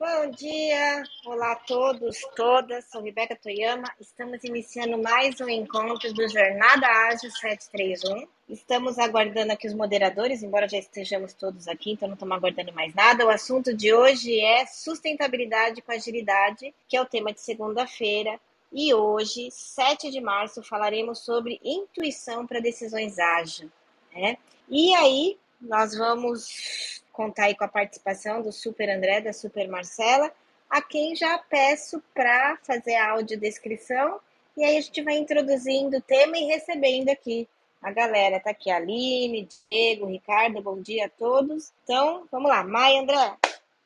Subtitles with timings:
[0.00, 2.86] Bom dia, olá a todos, todas.
[2.86, 3.86] Sou Rebeca Toyama.
[4.00, 8.26] Estamos iniciando mais um encontro do Jornada Ágil 731.
[8.48, 12.94] Estamos aguardando aqui os moderadores, embora já estejamos todos aqui, então não estamos aguardando mais
[12.94, 13.26] nada.
[13.26, 18.40] O assunto de hoje é sustentabilidade com agilidade, que é o tema de segunda-feira.
[18.72, 23.70] E hoje, 7 de março, falaremos sobre intuição para decisões ágeis.
[24.14, 24.38] Né?
[24.66, 30.32] E aí, nós vamos contar aí com a participação do Super André, da Super Marcela,
[30.70, 34.18] a quem já peço para fazer a audiodescrição
[34.56, 37.46] e aí a gente vai introduzindo o tema e recebendo aqui
[37.82, 38.40] a galera.
[38.40, 41.70] Tá aqui a Aline, Diego, Ricardo, bom dia a todos.
[41.84, 42.64] Então, vamos lá.
[42.64, 43.36] Maia, André,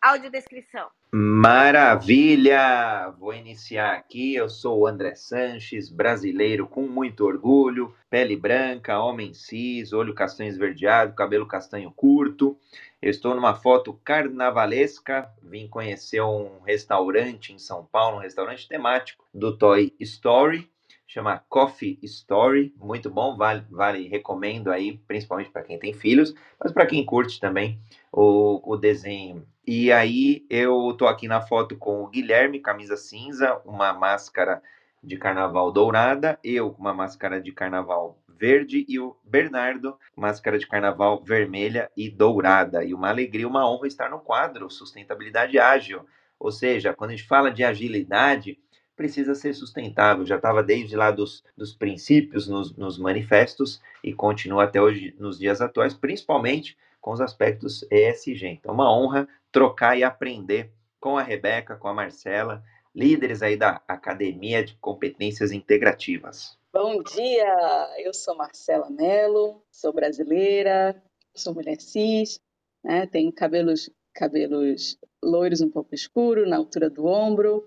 [0.01, 0.89] audiodescrição.
[1.17, 3.09] Maravilha!
[3.21, 4.35] Vou iniciar aqui.
[4.35, 10.49] Eu sou o André Sanches, brasileiro com muito orgulho, pele branca, homem cis, olho castanho
[10.49, 12.59] esverdeado, cabelo castanho curto.
[13.01, 15.31] Eu estou numa foto carnavalesca.
[15.41, 20.69] Vim conhecer um restaurante em São Paulo, um restaurante temático do Toy Story
[21.15, 26.73] chama Coffee Story, muito bom, vale, vale recomendo aí, principalmente para quem tem filhos, mas
[26.73, 27.79] para quem curte também
[28.17, 29.45] o, o desenho.
[29.67, 34.63] E aí eu tô aqui na foto com o Guilherme, camisa cinza, uma máscara
[35.03, 40.67] de carnaval dourada, eu com uma máscara de carnaval verde e o Bernardo, máscara de
[40.67, 42.85] carnaval vermelha e dourada.
[42.85, 46.07] E uma alegria, uma honra estar no quadro Sustentabilidade Ágil.
[46.39, 48.59] Ou seja, quando a gente fala de agilidade,
[48.97, 50.25] precisa ser sustentável.
[50.25, 55.39] Já estava desde lá dos, dos princípios nos, nos manifestos e continua até hoje nos
[55.39, 58.47] dias atuais, principalmente com os aspectos ESG.
[58.47, 63.83] Então, uma honra trocar e aprender com a Rebeca, com a Marcela, líderes aí da
[63.87, 66.57] Academia de Competências Integrativas.
[66.73, 70.97] Bom dia, eu sou Marcela Mello, sou brasileira,
[71.37, 72.41] sou mulher cis,
[72.83, 77.67] né, tenho cabelos, cabelos loiros um pouco escuro, na altura do ombro,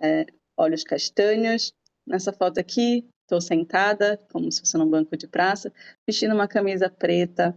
[0.00, 0.24] é,
[0.56, 1.74] olhos castanhos.
[2.06, 5.70] Nessa foto aqui, estou sentada, como se fosse num banco de praça,
[6.06, 7.54] vestindo uma camisa preta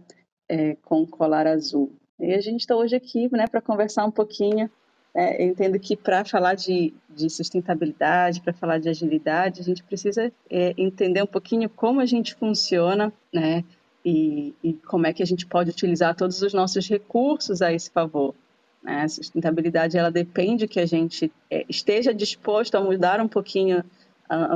[0.52, 1.90] é, com colar azul.
[2.20, 4.70] E a gente está hoje aqui né, para conversar um pouquinho.
[5.14, 9.82] É, eu entendo que para falar de, de sustentabilidade, para falar de agilidade, a gente
[9.82, 13.64] precisa é, entender um pouquinho como a gente funciona, né?
[14.04, 17.88] E, e, como é que a gente pode utilizar todos os nossos recursos a esse
[17.90, 18.34] favor.
[18.82, 19.02] Né?
[19.02, 23.84] A sustentabilidade ela depende que a gente é, esteja disposto a mudar um pouquinho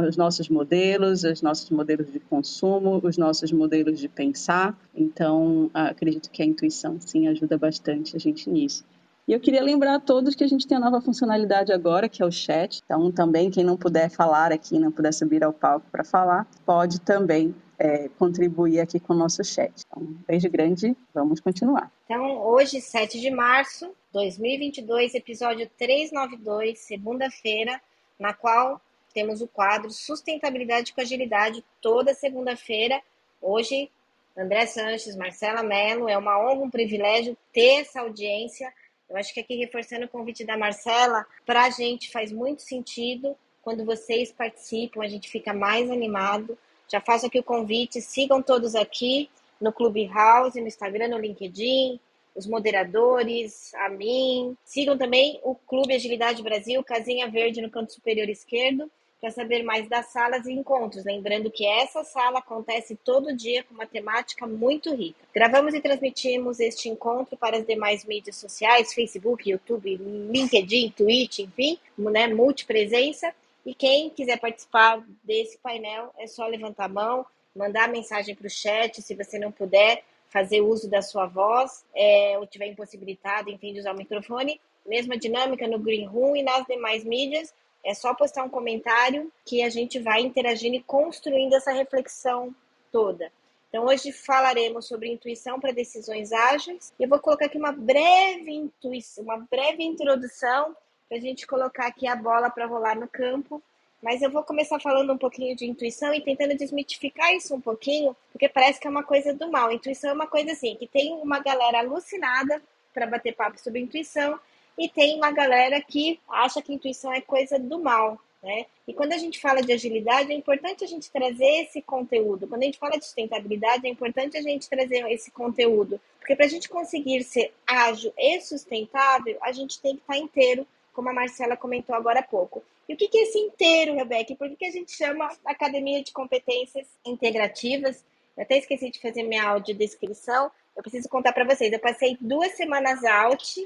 [0.08, 4.78] os nossos modelos, os nossos modelos de consumo, os nossos modelos de pensar.
[4.94, 8.84] Então, acredito que a intuição, sim, ajuda bastante a gente nisso.
[9.28, 12.22] E eu queria lembrar a todos que a gente tem a nova funcionalidade agora, que
[12.22, 12.80] é o chat.
[12.84, 17.00] Então, também, quem não puder falar aqui, não puder subir ao palco para falar, pode
[17.00, 19.72] também é, contribuir aqui com o nosso chat.
[19.84, 21.90] Então, um beijo grande, vamos continuar.
[22.04, 27.80] Então, hoje, 7 de março, 2022, episódio 392, segunda-feira,
[28.18, 28.80] na qual
[29.16, 33.00] temos o quadro Sustentabilidade com Agilidade, toda segunda-feira.
[33.40, 33.90] Hoje,
[34.36, 38.70] André Sanches, Marcela Mello, é uma honra, um privilégio ter essa audiência.
[39.08, 43.34] Eu acho que aqui, reforçando o convite da Marcela, para a gente faz muito sentido.
[43.62, 46.58] Quando vocês participam, a gente fica mais animado.
[46.86, 51.98] Já faço aqui o convite, sigam todos aqui no Clubhouse, no Instagram, no LinkedIn,
[52.34, 54.54] os moderadores, a mim.
[54.62, 58.90] Sigam também o Clube Agilidade Brasil, casinha verde no canto superior esquerdo,
[59.20, 61.04] para saber mais das salas e encontros.
[61.04, 65.18] Lembrando que essa sala acontece todo dia com uma temática muito rica.
[65.34, 71.78] Gravamos e transmitimos este encontro para as demais mídias sociais, Facebook, YouTube, LinkedIn, Twitch, enfim,
[71.96, 73.32] né, multipresença.
[73.64, 78.50] E quem quiser participar desse painel, é só levantar a mão, mandar mensagem para o
[78.50, 83.72] chat, se você não puder fazer uso da sua voz é, ou tiver impossibilitado, enfim,
[83.72, 84.60] de usar o microfone.
[84.86, 87.52] Mesma dinâmica no Green Room e nas demais mídias.
[87.86, 92.54] É só postar um comentário que a gente vai interagindo e construindo essa reflexão
[92.90, 93.32] toda.
[93.68, 96.92] Então, hoje falaremos sobre intuição para decisões ágeis.
[96.98, 100.76] Eu vou colocar aqui uma breve intuição, uma breve introdução
[101.08, 103.62] para a gente colocar aqui a bola para rolar no campo
[104.02, 108.16] mas eu vou começar falando um pouquinho de intuição e tentando desmitificar isso um pouquinho,
[108.30, 109.72] porque parece que é uma coisa do mal.
[109.72, 112.62] Intuição é uma coisa assim, que tem uma galera alucinada
[112.92, 114.38] para bater papo sobre intuição
[114.78, 118.20] e tem uma galera que acha que intuição é coisa do mal.
[118.42, 118.66] Né?
[118.86, 122.46] E quando a gente fala de agilidade, é importante a gente trazer esse conteúdo.
[122.46, 126.00] Quando a gente fala de sustentabilidade, é importante a gente trazer esse conteúdo.
[126.20, 130.66] Porque para a gente conseguir ser ágil e sustentável, a gente tem que estar inteiro,
[130.92, 132.62] como a Marcela comentou agora há pouco.
[132.88, 134.36] E o que é esse inteiro, Rebeca?
[134.36, 138.04] Por que a gente chama Academia de Competências Integrativas?
[138.36, 140.52] Eu até esqueci de fazer minha audiodescrição.
[140.76, 141.72] Eu preciso contar para vocês.
[141.72, 143.64] Eu passei duas semanas out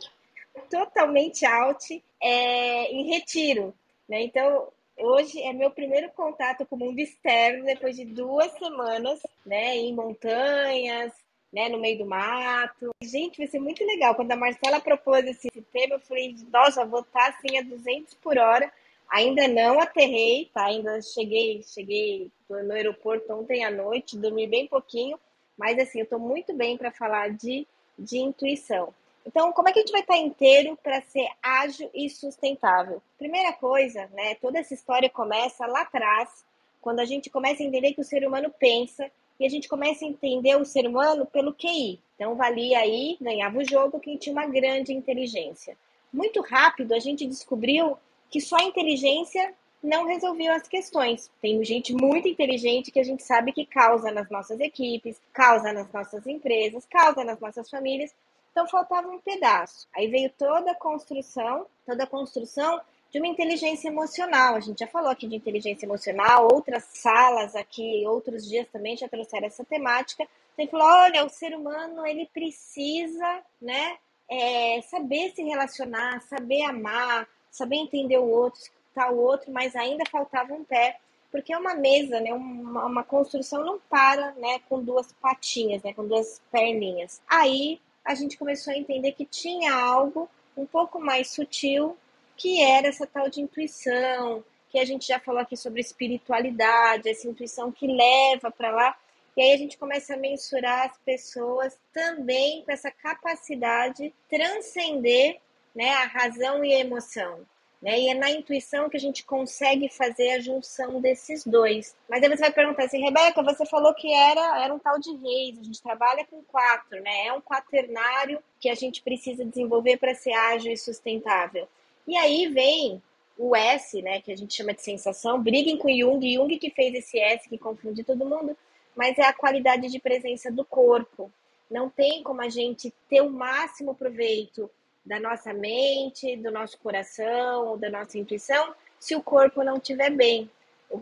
[0.60, 3.74] totalmente out é, em retiro.
[4.08, 4.22] Né?
[4.22, 4.68] Então,
[4.98, 9.94] hoje é meu primeiro contato com o mundo externo, depois de duas semanas né, em
[9.94, 11.12] montanhas,
[11.52, 12.90] né, no meio do mato.
[13.02, 14.14] Gente, vai ser muito legal.
[14.14, 18.38] Quando a Marcela propôs esse tema, eu falei, nossa, vou estar assim a 200 por
[18.38, 18.72] hora.
[19.10, 20.66] Ainda não aterrei, tá?
[20.66, 25.18] Ainda cheguei, cheguei no aeroporto ontem à noite, dormi bem pouquinho,
[25.58, 27.66] mas assim, eu estou muito bem para falar de,
[27.98, 28.94] de intuição.
[29.26, 33.02] Então, como é que a gente vai estar inteiro para ser ágil e sustentável?
[33.18, 34.34] Primeira coisa, né?
[34.36, 36.44] Toda essa história começa lá atrás,
[36.80, 40.04] quando a gente começa a entender que o ser humano pensa e a gente começa
[40.04, 42.00] a entender o ser humano pelo QI.
[42.16, 45.76] Então, valia aí, ganhava o jogo quem tinha uma grande inteligência.
[46.12, 47.96] Muito rápido, a gente descobriu
[48.28, 51.30] que só a inteligência não resolveu as questões.
[51.40, 55.90] Tem gente muito inteligente que a gente sabe que causa nas nossas equipes, causa nas
[55.92, 58.14] nossas empresas, causa nas nossas famílias.
[58.50, 59.88] Então faltava um pedaço.
[59.94, 62.80] Aí veio toda a construção, toda a construção
[63.10, 64.54] de uma inteligência emocional.
[64.54, 69.08] A gente já falou aqui de inteligência emocional, outras salas aqui, outros dias também já
[69.08, 70.26] trouxeram essa temática.
[70.54, 73.96] Você falou, olha, o ser humano ele precisa, né,
[74.28, 80.04] é, saber se relacionar, saber amar, saber entender o outro, escutar o outro, mas ainda
[80.10, 80.98] faltava um pé,
[81.32, 85.92] porque é uma mesa, né, uma, uma construção não para, né, com duas patinhas, né,
[85.94, 87.20] com duas perninhas.
[87.26, 91.96] Aí a gente começou a entender que tinha algo um pouco mais sutil
[92.36, 97.28] que era essa tal de intuição, que a gente já falou aqui sobre espiritualidade, essa
[97.28, 98.96] intuição que leva para lá.
[99.36, 105.38] E aí a gente começa a mensurar as pessoas também com essa capacidade de transcender
[105.74, 107.46] né, a razão e a emoção.
[107.80, 107.98] Né?
[107.98, 111.96] E é na intuição que a gente consegue fazer a junção desses dois.
[112.08, 115.14] Mas aí você vai perguntar assim, Rebeca, você falou que era, era um tal de
[115.16, 117.26] reis, a gente trabalha com quatro, né?
[117.26, 121.66] É um quaternário que a gente precisa desenvolver para ser ágil e sustentável.
[122.06, 123.02] E aí vem
[123.38, 125.42] o S, né, que a gente chama de sensação.
[125.42, 128.54] Briguem com Jung, Jung que fez esse S que confunde todo mundo,
[128.94, 131.32] mas é a qualidade de presença do corpo.
[131.70, 134.70] Não tem como a gente ter o máximo proveito
[135.10, 140.48] da nossa mente, do nosso coração, da nossa intuição, se o corpo não estiver bem.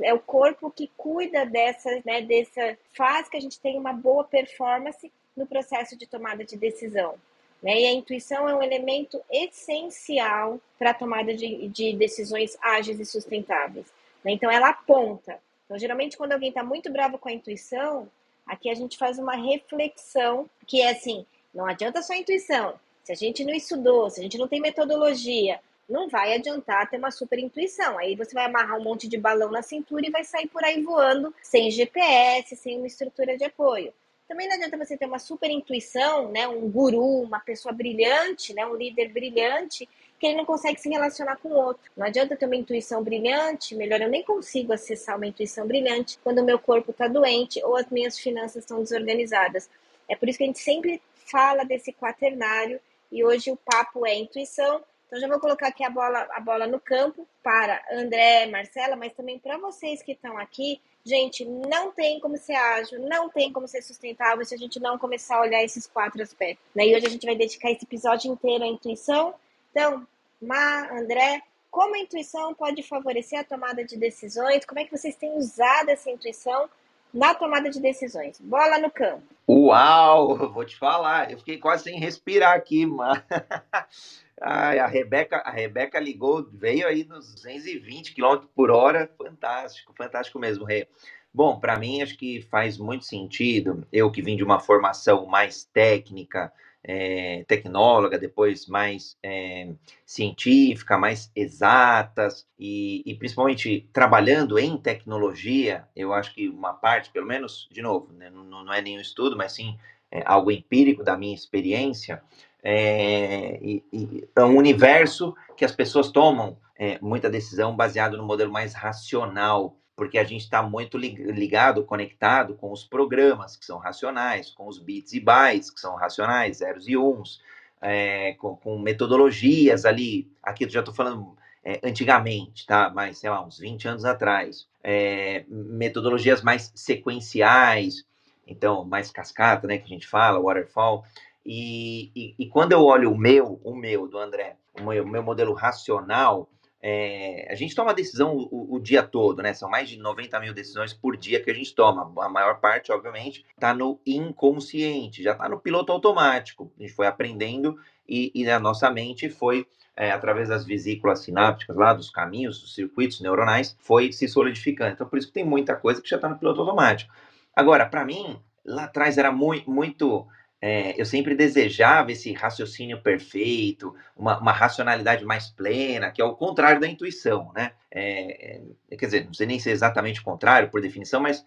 [0.01, 4.25] É o corpo que cuida dessa, né, dessa, faz que a gente tenha uma boa
[4.25, 7.17] performance no processo de tomada de decisão.
[7.63, 7.83] Né?
[7.83, 13.05] E a intuição é um elemento essencial para a tomada de, de, decisões ágeis e
[13.05, 13.93] sustentáveis.
[14.25, 14.33] Né?
[14.33, 15.39] Então, ela aponta.
[15.67, 18.09] Então, geralmente, quando alguém está muito bravo com a intuição,
[18.47, 22.79] aqui a gente faz uma reflexão que é assim: não adianta só a intuição.
[23.09, 26.99] Se a gente não estudou, se a gente não tem metodologia, não vai adiantar ter
[26.99, 27.99] uma super intuição.
[27.99, 30.83] Aí você vai amarrar um monte de balão na cintura e vai sair por aí
[30.83, 33.95] voando sem GPS, sem uma estrutura de apoio.
[34.29, 38.67] Também não adianta você ter uma super intuição, né, um guru, uma pessoa brilhante, né,
[38.67, 39.89] um líder brilhante,
[40.21, 41.91] que ele não consegue se relacionar com o outro.
[41.97, 46.41] Não adianta ter uma intuição brilhante, melhor eu nem consigo acessar uma intuição brilhante quando
[46.41, 49.71] o meu corpo está doente ou as minhas finanças estão desorganizadas.
[50.07, 52.79] É por isso que a gente sempre fala desse quaternário
[53.11, 54.83] e hoje o papo é intuição.
[55.07, 59.13] Então já vou colocar aqui a bola, a bola no campo para André, Marcela, mas
[59.15, 63.67] também para vocês que estão aqui Gente, não tem como ser ágil, não tem como
[63.67, 66.63] ser sustentável se a gente não começar a olhar esses quatro aspectos.
[66.75, 66.89] Né?
[66.89, 69.35] E hoje a gente vai dedicar esse episódio inteiro à intuição.
[69.71, 70.07] Então,
[70.39, 71.41] Má, André,
[71.71, 74.67] como a intuição pode favorecer a tomada de decisões?
[74.67, 76.69] Como é que vocês têm usado essa intuição
[77.13, 78.41] na tomada de decisões?
[78.41, 79.23] Bola no campo.
[79.49, 83.23] Uau, vou te falar, eu fiquei quase sem respirar aqui, mano.
[84.41, 90.39] Ai, a Rebeca, a Rebeca ligou, veio aí nos 220 km por hora, fantástico, fantástico
[90.39, 90.87] mesmo, Rê.
[91.35, 95.65] Bom, para mim acho que faz muito sentido, eu que vim de uma formação mais
[95.65, 99.69] técnica, é, tecnóloga, depois mais é,
[100.07, 107.27] científica, mais exatas, e, e, principalmente trabalhando em tecnologia, eu acho que uma parte, pelo
[107.27, 109.77] menos, de novo, né, não, não, é nenhum estudo, mas sim
[110.11, 112.23] é, algo empírico da minha experiência,
[112.63, 116.57] é, e, e, é um universo que as pessoas tomam
[117.03, 122.71] muita decisão baseado no modelo mais racional, porque a gente está muito ligado, conectado com
[122.71, 126.97] os programas que são racionais, com os bits e bytes que são racionais, zeros e
[126.97, 127.43] uns,
[127.83, 130.31] é, com, com, metodologias ali.
[130.41, 132.89] Aqui eu já estou falando é, antigamente, tá?
[132.95, 138.07] Mas sei lá, uns 20 anos atrás, é, metodologias mais sequenciais,
[138.47, 139.79] então mais cascata, né?
[139.79, 141.05] Que a gente fala, waterfall.
[141.45, 145.09] E, e, e, quando eu olho o meu, o meu, do André, o meu, o
[145.09, 146.49] meu modelo racional,
[146.81, 149.53] é, a gente toma decisão o, o, dia todo, né?
[149.53, 152.13] São mais de 90 mil decisões por dia que a gente toma.
[152.25, 156.73] A maior parte, obviamente, está no inconsciente, já está no piloto automático.
[156.79, 157.77] A gente foi aprendendo
[158.09, 159.67] e, e a nossa mente foi,
[159.97, 164.93] é, através das vesículas sinápticas lá, dos caminhos, dos circuitos neuronais, foi se solidificando.
[164.93, 167.13] Então, por isso que tem muita coisa que já está no piloto automático.
[167.57, 170.29] Agora, para mim, lá atrás era muito, muito
[170.61, 176.35] é, eu sempre desejava esse raciocínio perfeito, uma, uma, racionalidade mais plena, que é o
[176.35, 177.73] contrário da intuição, né?
[177.91, 178.61] É,
[178.91, 181.45] é, quer dizer, não sei nem se é exatamente o contrário, por definição, mas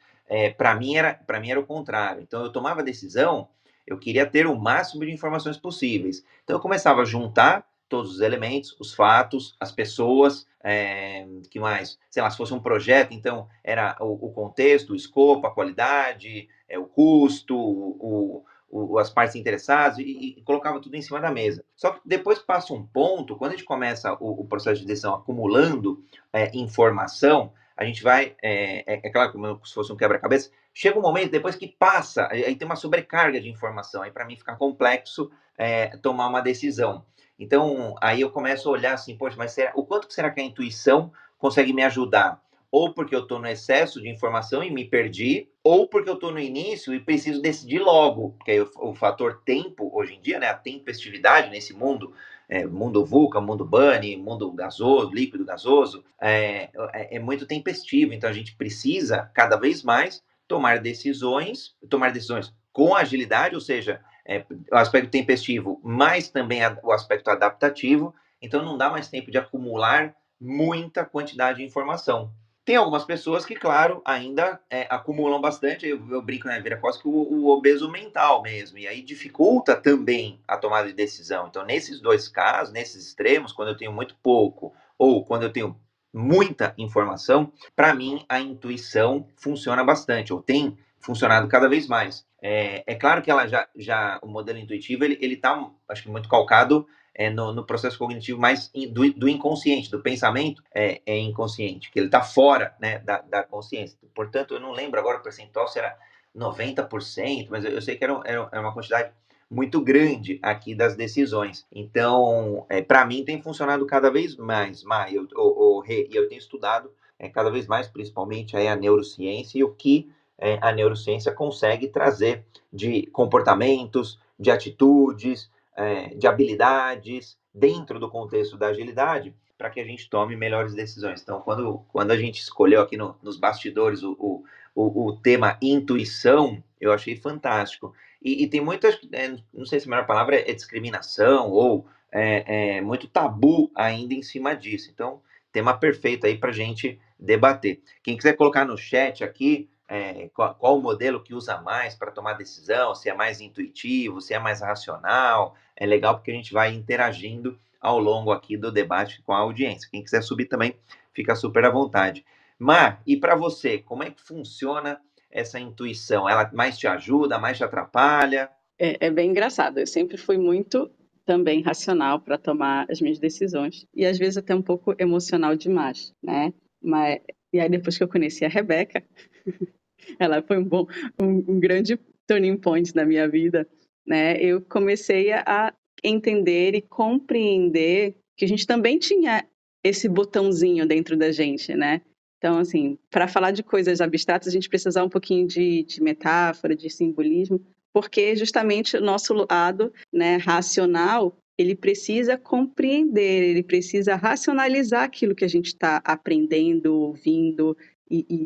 [0.57, 2.21] para mim, era, mim era o contrário.
[2.21, 3.49] Então, eu tomava decisão,
[3.85, 6.23] eu queria ter o máximo de informações possíveis.
[6.41, 11.99] Então, eu começava a juntar todos os elementos, os fatos, as pessoas, é, que mais?
[12.09, 16.47] Sei lá, se fosse um projeto, então era o, o contexto, o escopo, a qualidade,
[16.69, 21.29] é, o custo, o, o, as partes interessadas e, e, colocava tudo em cima da
[21.29, 21.63] mesa.
[21.75, 25.13] Só que depois passa um ponto, quando a gente começa o, o processo de decisão
[25.13, 30.51] acumulando é, informação, a gente vai, é, é, é, claro, como se fosse um quebra-cabeça,
[30.73, 34.35] chega um momento depois que passa, aí tem uma sobrecarga de informação, aí para mim
[34.35, 37.05] fica complexo é, tomar uma decisão.
[37.37, 40.39] Então, aí eu começo a olhar assim, poxa, mas será, o quanto que será que
[40.39, 42.39] a intuição consegue me ajudar?
[42.71, 46.31] Ou porque eu estou no excesso de informação e me perdi, ou porque eu estou
[46.31, 50.39] no início e preciso decidir logo, porque aí o, o, fator tempo, hoje em dia,
[50.39, 52.13] né, a tempestividade nesse mundo,
[52.47, 58.29] é, mundo VUCA, mundo BUNNY, mundo gasoso, líquido gasoso, é, é, é muito tempestivo, então
[58.29, 64.45] a gente precisa cada vez mais tomar decisões, tomar decisões com agilidade, ou seja, é,
[64.71, 69.37] o aspecto tempestivo, mas também a, o aspecto adaptativo, então não dá mais tempo de
[69.37, 72.31] acumular muita quantidade de informação.
[72.63, 75.87] Tem algumas pessoas que, claro, ainda é, acumulam bastante.
[75.87, 78.77] Eu, eu brinco, né, vira quase que o, o, obeso mental mesmo.
[78.77, 81.47] E aí dificulta também a tomada de decisão.
[81.47, 85.75] Então, nesses dois casos, nesses extremos, quando eu tenho muito pouco ou quando eu tenho
[86.13, 92.25] muita informação, para mim a intuição funciona bastante, ou tem funcionado cada vez mais.
[92.41, 96.29] É, é claro que ela já, já o modelo intuitivo ele está, acho que muito
[96.29, 101.17] calcado é, no, no, processo cognitivo mais in, do, do, inconsciente, do pensamento é, é
[101.17, 103.97] inconsciente, que ele está fora né, da, da, consciência.
[104.15, 105.97] Portanto, eu não lembro agora o percentual se era
[106.35, 109.11] 90%, mas eu, eu sei que era, era, uma quantidade
[109.49, 111.67] muito grande aqui das decisões.
[111.71, 116.39] Então, é, para mim tem funcionado cada vez mais, mais eu, eu, eu, eu tenho
[116.39, 121.31] estudado é, cada vez mais, principalmente aí a neurociência e o que é, a neurociência
[121.31, 129.69] consegue trazer de comportamentos, de atitudes, é, de habilidades dentro do contexto da agilidade para
[129.69, 131.21] que a gente tome melhores decisões.
[131.21, 135.57] Então, quando, quando a gente escolheu aqui no, nos bastidores o, o, o, o, tema
[135.61, 137.93] intuição, eu achei fantástico.
[138.21, 142.77] E, e tem muitas, é, não sei se a melhor palavra é discriminação ou é,
[142.77, 144.89] é, muito tabu ainda em cima disso.
[144.91, 147.81] Então, tema perfeito aí para gente debater.
[148.01, 152.11] Quem quiser colocar no chat aqui é, qual, qual, o modelo que usa mais para
[152.11, 155.53] tomar decisão, se é mais intuitivo, se é mais racional.
[155.75, 159.89] É legal porque a gente vai interagindo ao longo aqui do debate com a audiência.
[159.91, 160.77] Quem quiser subir também,
[161.13, 162.25] fica super à vontade.
[162.57, 164.97] Mar, e para você, como é que funciona
[165.29, 166.29] essa intuição?
[166.29, 168.49] Ela mais te ajuda, mais te atrapalha?
[168.79, 169.77] É, é bem engraçado.
[169.77, 170.89] Eu sempre fui muito
[171.25, 176.13] também racional para tomar as minhas decisões e às vezes até um pouco emocional demais,
[176.23, 176.53] né?
[176.81, 177.19] Mas
[177.51, 179.03] e aí depois que eu conheci a Rebeca,
[180.19, 180.87] ela foi um bom,
[181.21, 183.67] um, um grande turning point na minha vida,
[184.05, 184.37] né?
[184.41, 189.45] Eu comecei a entender e compreender que a gente também tinha
[189.83, 192.01] esse botãozinho dentro da gente, né?
[192.37, 196.75] Então, assim, para falar de coisas abstratas, a gente precisa um pouquinho de, de metáfora,
[196.75, 197.61] de simbolismo,
[197.93, 205.45] porque justamente o nosso lado né, racional ele precisa compreender, ele precisa racionalizar aquilo que
[205.45, 207.77] a gente está aprendendo, ouvindo
[208.09, 208.45] e, e,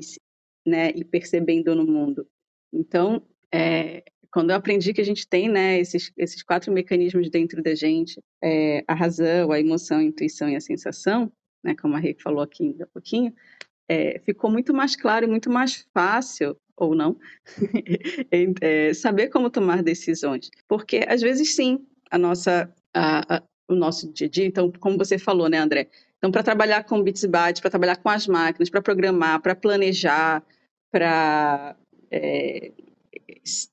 [0.66, 2.28] né, e percebendo no mundo.
[2.74, 7.64] Então, é, quando eu aprendi que a gente tem né, esses, esses quatro mecanismos dentro
[7.64, 11.32] da gente, é, a razão, a emoção, a intuição e a sensação,
[11.64, 13.34] né, como a Rei falou aqui ainda há pouquinho,
[13.88, 17.18] é, ficou muito mais claro e muito mais fácil, ou não,
[18.62, 20.50] é, saber como tomar decisões.
[20.68, 24.98] Porque, às vezes, sim, a nossa, a, a, o nosso dia a dia, então, como
[24.98, 25.88] você falou, né, André?
[26.18, 29.56] Então, para trabalhar com bits e bytes, para trabalhar com as máquinas, para programar, para
[29.56, 30.44] planejar,
[30.96, 31.76] para
[32.10, 32.72] é,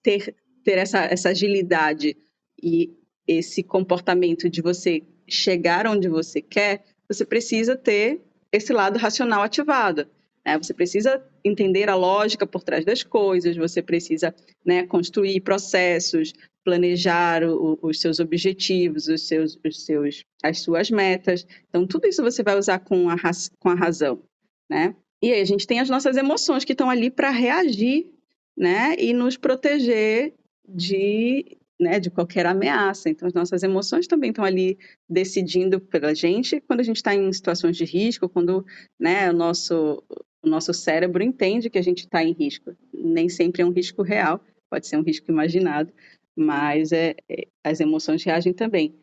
[0.02, 2.16] ter, ter essa, essa agilidade
[2.60, 2.92] e
[3.28, 10.08] esse comportamento de você chegar onde você quer, você precisa ter esse lado racional ativado.
[10.44, 10.58] Né?
[10.58, 14.34] Você precisa entender a lógica por trás das coisas, você precisa
[14.66, 16.32] né, construir processos,
[16.64, 21.46] planejar o, os seus objetivos, os seus, os seus, as suas metas.
[21.68, 23.14] Então, tudo isso você vai usar com a,
[23.60, 24.20] com a razão,
[24.68, 24.96] né?
[25.22, 28.10] E aí a gente tem as nossas emoções que estão ali para reagir,
[28.56, 28.96] né?
[28.98, 30.34] E nos proteger
[30.68, 33.08] de, né, de qualquer ameaça.
[33.08, 34.76] Então, as nossas emoções também estão ali
[35.08, 38.66] decidindo pela gente quando a gente está em situações de risco, quando
[38.98, 40.02] né, o, nosso,
[40.42, 42.74] o nosso cérebro entende que a gente está em risco.
[42.92, 45.92] Nem sempre é um risco real, pode ser um risco imaginado,
[46.34, 48.94] mas é, é, as emoções reagem também.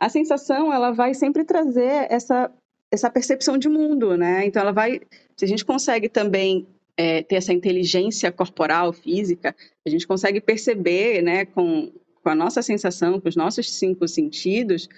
[0.00, 2.50] A sensação, ela vai sempre trazer essa,
[2.90, 4.46] essa percepção de mundo, né?
[4.46, 5.00] Então, ela vai...
[5.36, 6.66] Se a gente consegue também
[6.96, 9.54] é, ter essa inteligência corporal, física,
[9.86, 11.92] a gente consegue perceber, né, com,
[12.22, 14.88] com a nossa sensação, com os nossos cinco sentidos,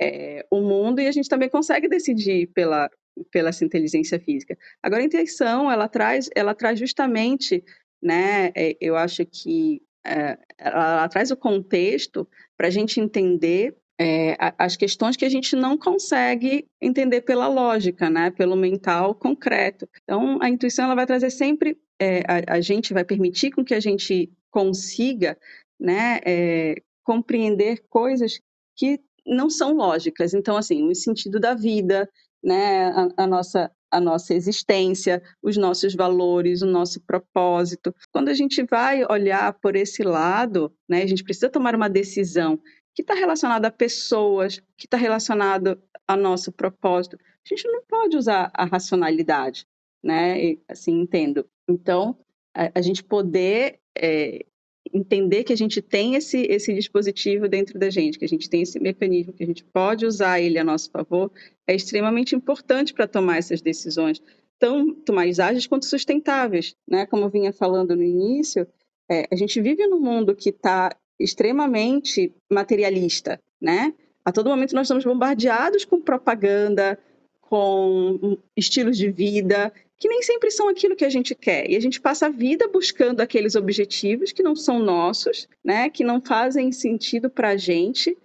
[0.00, 2.88] é, o mundo e a gente também consegue decidir pela,
[3.32, 4.56] pela essa inteligência física.
[4.80, 7.64] Agora, a intuição, ela traz, ela traz justamente,
[8.00, 13.76] né, é, eu acho que é, ela, ela, traz o contexto para a gente entender
[14.00, 19.86] é, as questões que a gente não consegue entender pela lógica, né, pelo mental concreto.
[20.02, 23.74] Então, a intuição ela vai trazer sempre, é, a, a, gente vai permitir com que
[23.74, 25.36] a gente consiga,
[25.78, 28.40] né, é, compreender coisas
[28.74, 30.32] que não são lógicas.
[30.32, 32.08] Então, assim, o sentido da vida,
[32.42, 37.92] né, a, a nossa a nossa existência, os nossos valores, o nosso propósito.
[38.12, 42.60] Quando a gente vai olhar por esse lado, né, a gente precisa tomar uma decisão
[43.00, 47.16] que está relacionada a pessoas, que está relacionado ao nosso propósito.
[47.16, 49.66] A gente não pode usar a racionalidade,
[50.04, 50.44] né?
[50.44, 51.48] E, assim, entendo.
[51.66, 52.18] Então,
[52.54, 54.44] a, a gente poder é,
[54.92, 58.62] entender que a gente tem esse, esse dispositivo dentro da gente, que a gente tem
[58.62, 61.32] esse mecanismo, que a gente pode usar ele a nosso favor,
[61.66, 64.20] é extremamente importante para tomar essas decisões,
[64.58, 66.76] tanto mais ágeis quanto sustentáveis.
[66.86, 67.06] Né?
[67.06, 68.68] Como eu vinha falando no início,
[69.10, 73.94] é, a gente vive num mundo que está extremamente materialista, né?
[74.24, 76.98] A todo momento nós estamos bombardeados com propaganda,
[77.40, 81.70] com estilos de vida que nem sempre são aquilo que a gente quer.
[81.70, 85.90] E a gente passa a vida buscando aqueles objetivos que não são nossos, né?
[85.90, 88.16] Que não fazem sentido para a gente,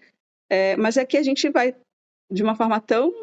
[0.50, 1.76] é, mas é que a gente vai
[2.32, 3.14] de uma forma tão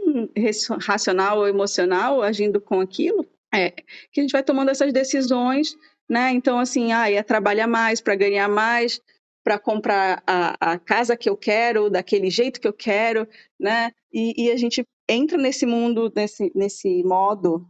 [0.80, 5.74] racional ou emocional agindo com aquilo, é, que a gente vai tomando essas decisões,
[6.06, 6.30] né?
[6.30, 9.00] Então assim, ah, é trabalhar mais para ganhar mais,
[9.44, 13.26] para comprar a, a, casa que eu quero, daquele jeito que eu quero,
[13.58, 13.90] né?
[14.12, 17.66] E, e, a gente entra nesse mundo, nesse, nesse modo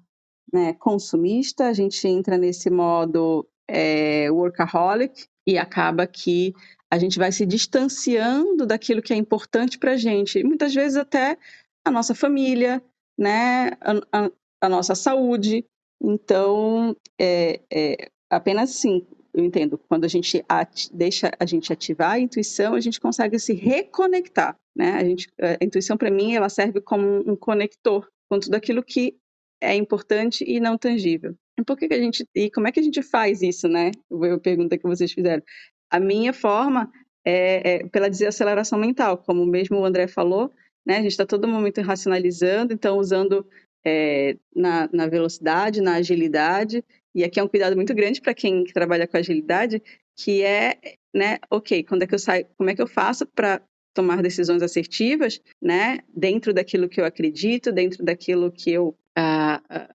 [0.53, 6.53] né, consumista, a gente entra nesse modo é, workaholic e acaba que
[6.91, 10.39] a gente vai se distanciando daquilo que é importante para a gente.
[10.39, 11.39] E muitas vezes até
[11.85, 12.83] a nossa família,
[13.19, 14.31] né, a, a,
[14.61, 15.65] a nossa saúde.
[16.03, 20.45] Então, é, é, apenas assim, eu entendo, quando a gente
[20.93, 24.93] deixa a gente ativar a intuição, a gente consegue se reconectar, né?
[24.93, 29.17] A, gente, a intuição, para mim, ela serve como um conector com tudo aquilo que
[29.61, 31.35] é importante e não tangível.
[31.59, 33.91] E por que, que a gente e como é que a gente faz isso, né?
[34.11, 35.43] A pergunta que vocês fizeram.
[35.91, 36.91] A minha forma
[37.25, 40.53] é, é pela desaceleração mental, como mesmo o André falou,
[40.85, 40.99] né?
[40.99, 43.47] A gente está todo momento racionalizando, então usando
[43.85, 48.65] é, na, na velocidade, na agilidade e aqui é um cuidado muito grande para quem
[48.65, 49.83] trabalha com agilidade,
[50.17, 50.79] que é,
[51.15, 53.61] né, ok, quando é que eu saio, como é que eu faço para
[53.95, 59.93] tomar decisões assertivas, né, dentro daquilo que eu acredito, dentro daquilo que eu uh,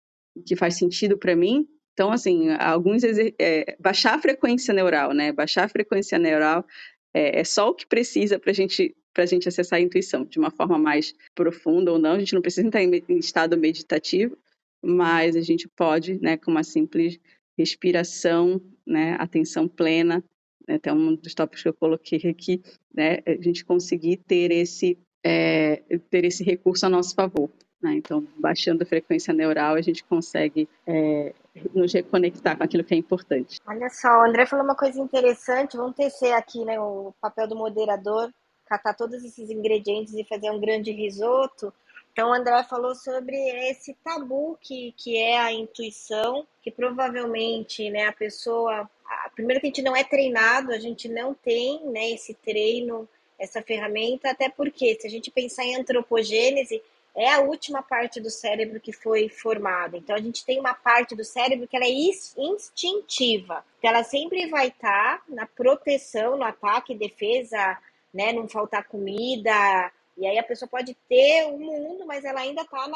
[0.44, 1.68] que faz sentido para mim.
[1.92, 6.66] Então, assim, alguns é, baixar a frequência neural, né, baixar a frequência neural
[7.14, 10.40] é, é só o que precisa para gente para a gente acessar a intuição de
[10.40, 12.14] uma forma mais profunda ou não.
[12.14, 14.37] A gente não precisa estar em estado meditativo,
[14.85, 17.18] mas a gente pode, né, com uma simples
[17.57, 20.23] respiração, né, atenção plena,
[20.66, 22.62] né, até um dos tópicos que eu coloquei aqui,
[22.94, 27.51] né, a gente conseguir ter esse é, ter esse recurso a nosso favor.
[27.85, 27.94] Né?
[27.97, 31.35] Então, baixando a frequência neural, a gente consegue é,
[31.75, 33.61] nos reconectar com aquilo que é importante.
[33.66, 35.77] Olha só, o André falou uma coisa interessante.
[35.77, 38.31] Vamos tecer aqui né, o papel do moderador,
[38.66, 41.73] catar todos esses ingredientes e fazer um grande risoto.
[42.14, 43.37] Então, o André falou sobre
[43.68, 48.88] esse tabu que, que é a intuição, que provavelmente né, a pessoa.
[49.05, 53.09] A, primeiro que a gente não é treinado, a gente não tem né, esse treino,
[53.37, 56.81] essa ferramenta, até porque se a gente pensar em antropogênese,
[57.16, 59.96] é a última parte do cérebro que foi formada.
[59.96, 63.64] Então, a gente tem uma parte do cérebro que ela é instintiva.
[63.81, 67.77] Então, ela sempre vai estar na proteção, no ataque defesa,
[68.12, 68.33] né?
[68.33, 72.62] Não faltar comida, e aí a pessoa pode ter o um mundo, mas ela ainda
[72.62, 72.88] está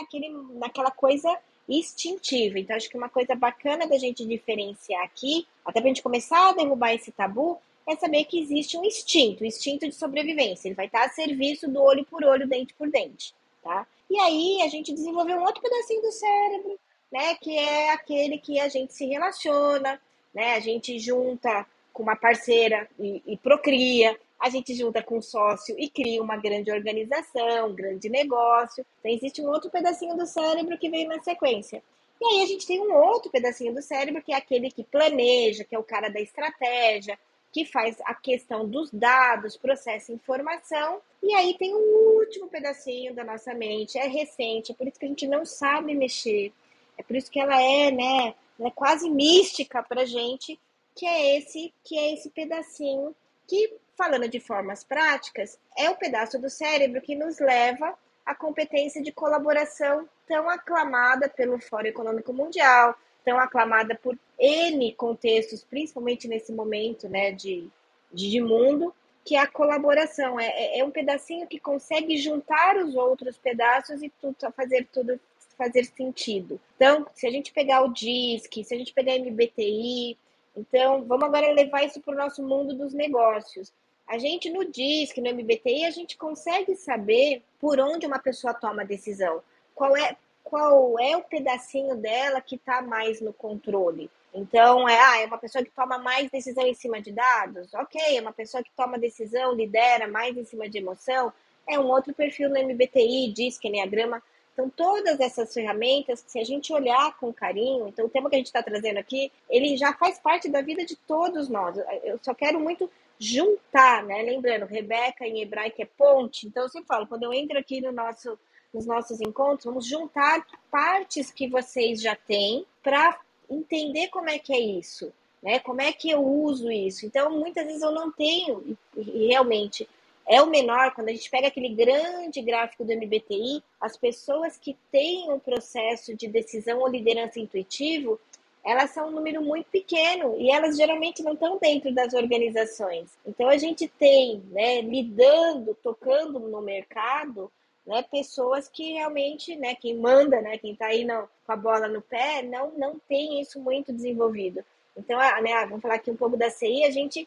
[0.55, 1.37] naquela coisa
[1.69, 2.59] instintiva.
[2.59, 6.49] Então, acho que uma coisa bacana da gente diferenciar aqui, até para a gente começar
[6.49, 10.69] a derrubar esse tabu, é saber que existe um instinto, um instinto de sobrevivência.
[10.69, 13.87] Ele vai estar a serviço do olho por olho, dente por dente, tá?
[14.11, 16.79] E aí a gente desenvolveu um outro pedacinho do cérebro,
[17.11, 17.35] né?
[17.37, 20.01] Que é aquele que a gente se relaciona,
[20.35, 20.55] né?
[20.55, 25.75] A gente junta com uma parceira e, e procria, a gente junta com um sócio
[25.79, 28.85] e cria uma grande organização, um grande negócio.
[29.01, 31.83] Então, existe um outro pedacinho do cérebro que vem na sequência.
[32.21, 35.65] E aí a gente tem um outro pedacinho do cérebro que é aquele que planeja,
[35.65, 37.19] que é o cara da estratégia,
[37.53, 41.01] que faz a questão dos dados, processa informação.
[41.23, 45.07] E aí tem o último pedacinho da nossa mente, é recente, é por isso que
[45.07, 46.53] a gente não sabe mexer.
[46.97, 50.59] É por isso que ela é, né, é quase mística pra gente,
[50.95, 53.15] que é esse, que é esse pedacinho
[53.47, 59.03] que falando de formas práticas, é o pedaço do cérebro que nos leva à competência
[59.03, 66.53] de colaboração tão aclamada pelo Fórum Econômico Mundial, tão aclamada por N contextos, principalmente nesse
[66.53, 67.69] momento né, de,
[68.13, 70.39] de mundo, que é a colaboração.
[70.39, 75.21] É, é, é um pedacinho que consegue juntar os outros pedaços e tudo, fazer tudo
[75.57, 76.61] fazer sentido.
[76.77, 80.17] Então, se a gente pegar o DISC, se a gente pegar a MBTI,
[80.57, 83.73] então vamos agora levar isso para o nosso mundo dos negócios.
[84.09, 88.83] A gente no DISC, no MBTI, a gente consegue saber por onde uma pessoa toma
[88.83, 89.43] a decisão.
[89.75, 94.11] Qual é, qual é o pedacinho dela que está mais no controle.
[94.33, 97.73] Então, é, ah, é uma pessoa que toma mais decisão em cima de dados?
[97.75, 101.33] Ok, é uma pessoa que toma decisão, lidera mais em cima de emoção?
[101.67, 104.23] É um outro perfil no MBTI, DISC, Enneagrama.
[104.55, 108.39] Então, todas essas ferramentas, se a gente olhar com carinho, então o tema que a
[108.39, 111.77] gente está trazendo aqui, ele já faz parte da vida de todos nós.
[112.03, 114.23] Eu só quero muito juntar, né?
[114.23, 116.47] Lembrando, Rebeca em hebraico é ponte.
[116.47, 118.39] Então eu sempre falo, quando eu entro aqui no nosso,
[118.73, 123.19] nos nossos encontros, vamos juntar partes que vocês já têm para
[123.51, 125.59] entender como é que é isso, né?
[125.59, 127.07] Como é que eu uso isso?
[127.07, 129.89] Então muitas vezes eu não tenho e realmente
[130.29, 134.77] é o menor, quando a gente pega aquele grande gráfico do MBTI, as pessoas que
[134.93, 138.21] têm um processo de decisão ou liderança intuitivo,
[138.69, 143.09] elas são um número muito pequeno e elas geralmente não estão dentro das organizações.
[143.25, 147.51] Então a gente tem, né, lidando, tocando no mercado,
[147.87, 151.89] né, pessoas que realmente, né, quem manda, né, quem está aí não, com a bola
[151.89, 154.63] no pé, não, não tem isso muito desenvolvido.
[154.95, 157.27] Então, né, vamos falar aqui um pouco da CI, a gente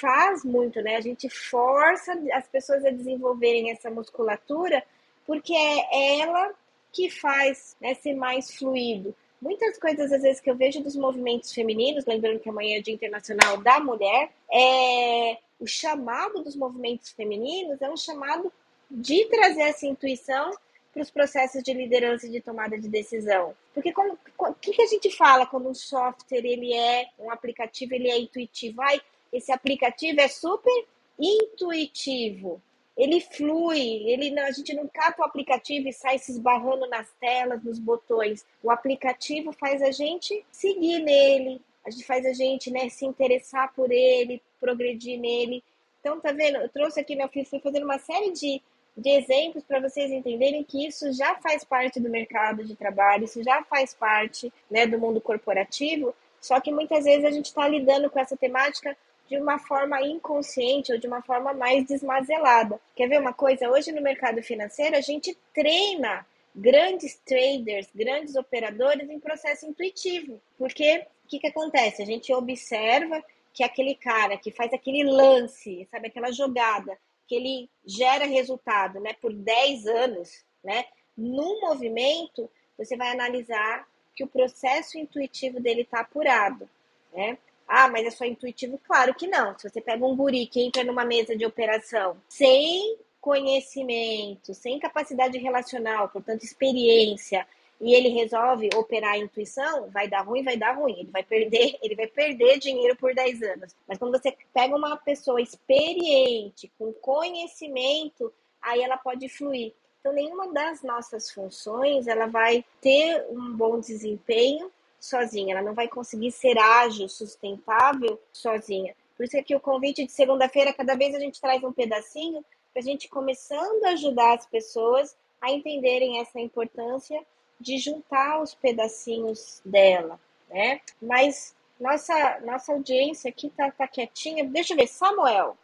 [0.00, 4.82] faz muito, né, a gente força as pessoas a desenvolverem essa musculatura,
[5.26, 6.54] porque é ela
[6.90, 11.52] que faz né, ser mais fluido muitas coisas, às vezes, que eu vejo dos movimentos
[11.52, 17.82] femininos, lembrando que amanhã é Dia Internacional da Mulher, é o chamado dos movimentos femininos
[17.82, 18.52] é um chamado
[18.90, 20.50] de trazer essa intuição
[20.92, 23.54] para os processos de liderança e de tomada de decisão.
[23.74, 23.92] Porque
[24.38, 28.18] o que, que a gente fala quando um software ele é um aplicativo, ele é
[28.18, 28.80] intuitivo?
[28.82, 29.00] Ai,
[29.32, 30.86] esse aplicativo é super
[31.18, 32.62] intuitivo
[32.98, 37.62] ele flui, ele a gente não cata o aplicativo e sai se esbarrando nas telas,
[37.62, 38.44] nos botões.
[38.60, 43.72] O aplicativo faz a gente seguir nele, a gente faz a gente né, se interessar
[43.72, 45.62] por ele, progredir nele.
[46.00, 46.56] Então, tá vendo?
[46.56, 48.60] Eu trouxe aqui, meu filho, fui fazendo uma série de,
[48.96, 53.44] de exemplos para vocês entenderem que isso já faz parte do mercado de trabalho, isso
[53.44, 58.10] já faz parte né, do mundo corporativo, só que muitas vezes a gente está lidando
[58.10, 58.96] com essa temática
[59.28, 62.80] de uma forma inconsciente ou de uma forma mais desmazelada.
[62.96, 63.70] Quer ver uma coisa?
[63.70, 70.40] Hoje no mercado financeiro a gente treina grandes traders, grandes operadores em processo intuitivo.
[70.56, 72.02] Porque o que, que acontece?
[72.02, 77.68] A gente observa que aquele cara que faz aquele lance, sabe, aquela jogada, que ele
[77.84, 80.86] gera resultado né, por 10 anos, né?
[81.16, 86.68] Num movimento, você vai analisar que o processo intuitivo dele está apurado.
[87.12, 87.36] Né?
[87.68, 88.80] Ah, mas é só intuitivo?
[88.86, 89.56] Claro que não.
[89.58, 95.36] Se você pega um guri que entra numa mesa de operação sem conhecimento, sem capacidade
[95.36, 97.46] relacional, portanto, experiência,
[97.80, 100.98] e ele resolve operar a intuição, vai dar ruim, vai dar ruim.
[100.98, 103.76] Ele vai perder, ele vai perder dinheiro por 10 anos.
[103.86, 109.72] Mas quando você pega uma pessoa experiente, com conhecimento, aí ela pode fluir.
[110.00, 115.88] Então, nenhuma das nossas funções ela vai ter um bom desempenho sozinha, ela não vai
[115.88, 118.94] conseguir ser ágil, sustentável sozinha.
[119.16, 122.44] Por isso é que o convite de segunda-feira, cada vez a gente traz um pedacinho
[122.72, 127.24] para a gente começando a ajudar as pessoas a entenderem essa importância
[127.60, 130.80] de juntar os pedacinhos dela, né?
[131.02, 134.44] Mas nossa nossa audiência aqui tá, tá quietinha.
[134.44, 135.56] Deixa eu ver, Samuel.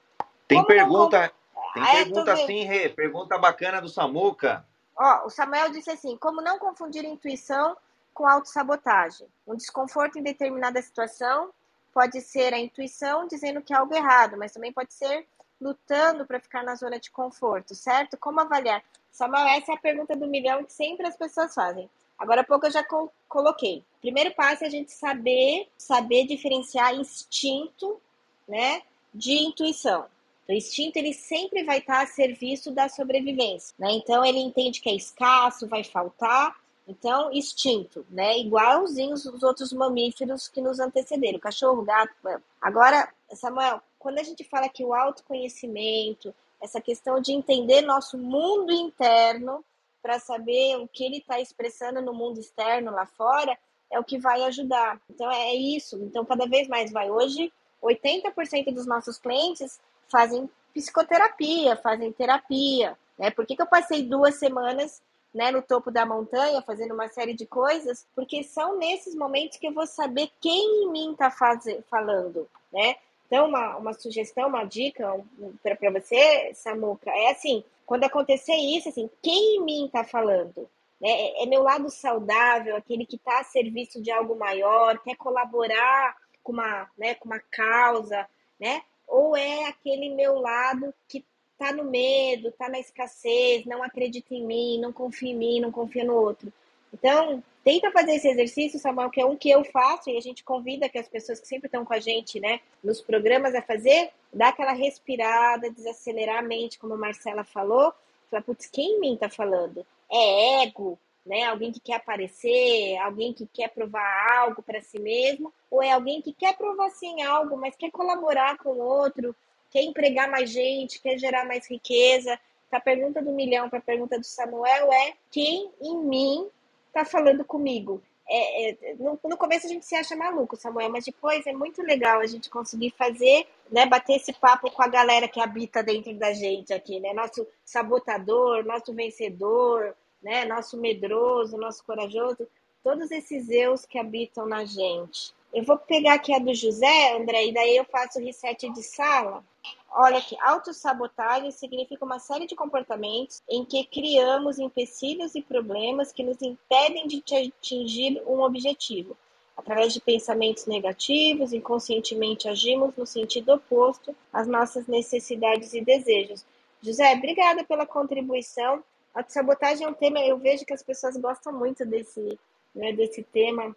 [0.48, 1.72] Tem pergunta, não...
[1.72, 2.88] tem ah, é, pergunta sim, Rê.
[2.88, 4.66] Pergunta bacana do Samuca.
[4.96, 7.76] Ó, o Samuel disse assim: como não confundir intuição
[8.14, 9.26] com autossabotagem.
[9.46, 11.50] Um desconforto em determinada situação
[11.92, 15.26] pode ser a intuição dizendo que é algo errado, mas também pode ser
[15.60, 18.16] lutando para ficar na zona de conforto, certo?
[18.16, 18.82] Como avaliar?
[19.10, 21.88] Samuel, essa é a pergunta do milhão que sempre as pessoas fazem.
[22.18, 23.84] Agora há pouco eu já co coloquei.
[24.00, 28.00] Primeiro passo é a gente saber, saber diferenciar instinto,
[28.46, 30.06] né, de intuição.
[30.48, 33.90] O instinto ele sempre vai estar a serviço da sobrevivência, né?
[33.92, 36.54] Então ele entende que é escasso, vai faltar,
[36.86, 38.38] então, instinto, né?
[38.38, 42.12] Igualzinho os outros mamíferos que nos antecederam, cachorro, gato.
[42.60, 48.70] Agora, Samuel, quando a gente fala que o autoconhecimento, essa questão de entender nosso mundo
[48.70, 49.64] interno
[50.02, 53.58] para saber o que ele está expressando no mundo externo lá fora,
[53.90, 55.00] é o que vai ajudar.
[55.08, 55.96] Então, é isso.
[56.02, 57.10] Então, cada vez mais vai.
[57.10, 57.50] Hoje,
[57.82, 62.98] 80% dos nossos clientes fazem psicoterapia, fazem terapia.
[63.18, 63.30] Né?
[63.30, 65.00] Por que, que eu passei duas semanas
[65.34, 69.66] né, no topo da montanha, fazendo uma série de coisas, porque são nesses momentos que
[69.66, 72.96] eu vou saber quem em mim está falando, né?
[73.26, 75.20] Então, uma, uma sugestão, uma dica
[75.60, 80.68] para você, Samuca, é assim, quando acontecer isso, assim, quem em mim está falando?
[81.00, 81.10] Né?
[81.10, 86.16] É, é meu lado saudável, aquele que está a serviço de algo maior, quer colaborar
[86.44, 88.28] com uma, né, com uma causa,
[88.60, 88.82] né?
[89.08, 91.24] Ou é aquele meu lado que
[91.58, 95.70] tá no medo, tá na escassez, não acredita em mim, não confia em mim, não
[95.70, 96.52] confia no outro.
[96.92, 100.44] Então, tenta fazer esse exercício, Samuel, que é um que eu faço e a gente
[100.44, 104.10] convida que as pessoas que sempre estão com a gente, né, nos programas a fazer,
[104.32, 107.92] dar aquela respirada, desacelerar a mente, como a Marcela falou,
[108.30, 109.84] falar, putz, quem em mim tá falando?
[110.10, 111.44] É ego, né?
[111.44, 116.20] Alguém que quer aparecer, alguém que quer provar algo para si mesmo, ou é alguém
[116.20, 119.34] que quer provar sim algo, mas quer colaborar com o outro,
[119.74, 122.38] quer empregar mais gente, quer gerar mais riqueza.
[122.70, 126.48] A pergunta do milhão para a pergunta do Samuel é quem em mim
[126.86, 128.00] está falando comigo?
[128.26, 131.82] É, é, no, no, começo a gente se acha maluco, Samuel, mas depois é muito
[131.82, 136.14] legal a gente conseguir fazer, né, bater esse papo com a galera que habita dentro
[136.14, 137.12] da gente aqui, né?
[137.12, 140.44] Nosso sabotador, nosso vencedor, né?
[140.46, 142.48] Nosso medroso, nosso corajoso,
[142.82, 145.34] todos esses eus que habitam na gente.
[145.54, 148.82] Eu vou pegar aqui a do José, André, e daí eu faço o reset de
[148.82, 149.44] sala.
[149.88, 156.24] Olha aqui, autossabotagem significa uma série de comportamentos em que criamos empecilhos e problemas que
[156.24, 159.16] nos impedem de atingir um objetivo.
[159.56, 166.44] Através de pensamentos negativos, inconscientemente agimos no sentido oposto às nossas necessidades e desejos.
[166.82, 168.82] José, obrigada pela contribuição.
[169.14, 172.36] Autossabotagem é um tema, eu vejo que as pessoas gostam muito desse,
[172.74, 173.72] né, desse tema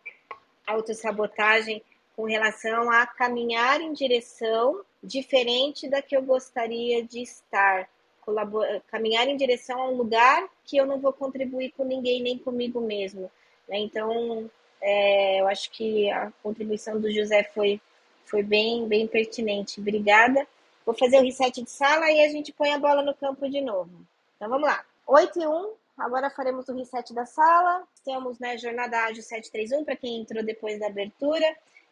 [0.67, 1.81] autossabotagem
[2.15, 7.87] com relação a caminhar em direção diferente da que eu gostaria de estar,
[8.87, 12.81] caminhar em direção a um lugar que eu não vou contribuir com ninguém, nem comigo
[12.81, 13.31] mesmo.
[13.67, 13.77] Né?
[13.79, 14.49] Então,
[14.81, 17.79] é, eu acho que a contribuição do José foi,
[18.25, 19.79] foi bem, bem pertinente.
[19.79, 20.45] Obrigada.
[20.85, 23.61] Vou fazer o reset de sala e a gente põe a bola no campo de
[23.61, 23.91] novo.
[24.35, 24.83] Então, vamos lá.
[25.05, 27.83] 8 e 1, Agora faremos o reset da sala.
[28.05, 31.45] Temos né, Jornada Ágil 731 para quem entrou depois da abertura.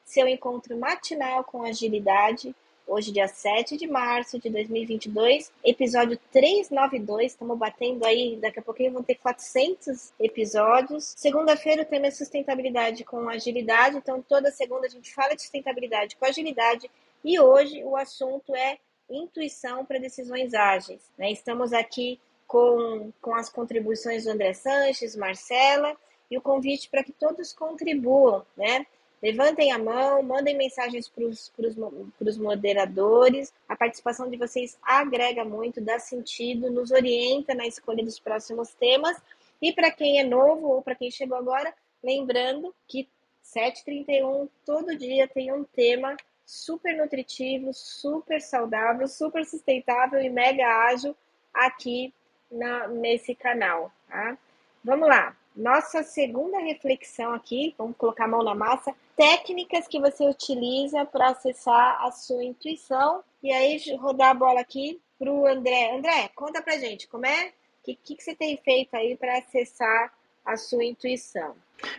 [0.04, 2.56] Seu encontro matinal com agilidade.
[2.88, 7.32] Hoje, dia 7 de março de 2022, episódio 392.
[7.32, 11.16] Estamos batendo aí, daqui a pouquinho vão ter 400 episódios.
[11.18, 13.98] Segunda-feira o tema é sustentabilidade com agilidade.
[13.98, 16.92] Então, toda segunda a gente fala de sustentabilidade com agilidade.
[17.24, 18.78] E hoje o assunto é
[19.10, 21.02] intuição para decisões ágeis.
[21.18, 21.32] Né?
[21.32, 25.96] Estamos aqui com, com as contribuições do André Sanches, Marcela,
[26.30, 28.86] e o convite para que todos contribuam, né?
[29.22, 33.52] Levantem a mão, mandem mensagens para os moderadores.
[33.68, 39.18] A participação de vocês agrega muito, dá sentido, nos orienta na escolha dos próximos temas.
[39.62, 43.08] E para quem é novo ou para quem chegou agora, lembrando que
[43.42, 51.16] 731 todo dia tem um tema super nutritivo, super saudável, super sustentável e mega ágil
[51.54, 52.14] aqui
[52.52, 54.38] na, nesse canal, tá?
[54.84, 55.36] Vamos lá.
[55.56, 61.30] Nossa segunda reflexão aqui, vamos colocar a mão na massa, técnicas que você utiliza para
[61.30, 63.24] acessar a sua intuição.
[63.42, 65.96] E aí, rodar a bola aqui para o André.
[65.96, 67.48] André, conta pra gente, como é?
[67.48, 67.52] O
[67.86, 70.12] que, que, que você tem feito aí para acessar
[70.44, 71.56] a sua intuição?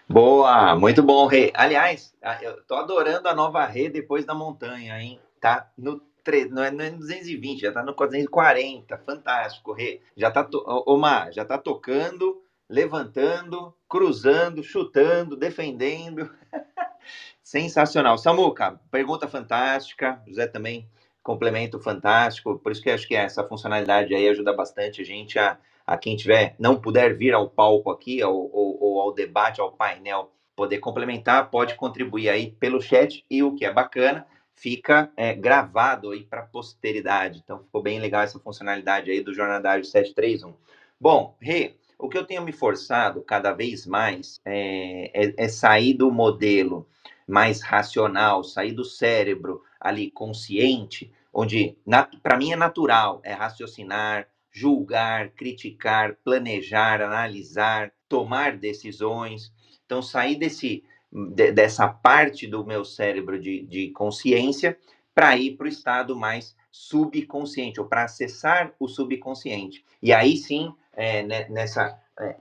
[0.09, 1.53] Boa, muito bom, Rê.
[1.55, 5.21] Aliás, eu tô adorando a nova Rê depois da montanha, hein?
[5.41, 6.01] Tá no
[6.51, 10.01] não é, não é 220, já tá no 440, fantástico, Rê.
[10.17, 10.62] Já tá, to...
[10.87, 16.31] Omar, já tá tocando, levantando, cruzando, chutando, defendendo.
[17.43, 18.19] Sensacional.
[18.19, 20.21] Samuca, pergunta fantástica.
[20.27, 20.89] José também,
[21.23, 22.59] complemento fantástico.
[22.59, 26.17] Por isso que acho que essa funcionalidade aí ajuda bastante a gente a, a quem
[26.17, 31.51] tiver, não puder vir ao palco aqui, ou, ou ao debate, ao painel poder complementar,
[31.51, 36.42] pode contribuir aí pelo chat e o que é bacana, fica é, gravado aí para
[36.42, 37.40] posteridade.
[37.45, 40.55] Então ficou bem legal essa funcionalidade aí do Jornadário 731.
[40.99, 45.95] Bom, Rê, o que eu tenho me forçado cada vez mais é, é, é sair
[45.95, 46.88] do modelo
[47.27, 51.77] mais racional, sair do cérebro ali consciente, onde
[52.23, 59.53] para mim é natural, é raciocinar, julgar, criticar, planejar, analisar, tomar decisões.
[59.85, 64.79] Então, sair desse, de, dessa parte do meu cérebro de, de consciência
[65.14, 69.83] para ir para o estado mais subconsciente, ou para acessar o subconsciente.
[70.03, 72.37] E aí sim, é, né, nessa, é,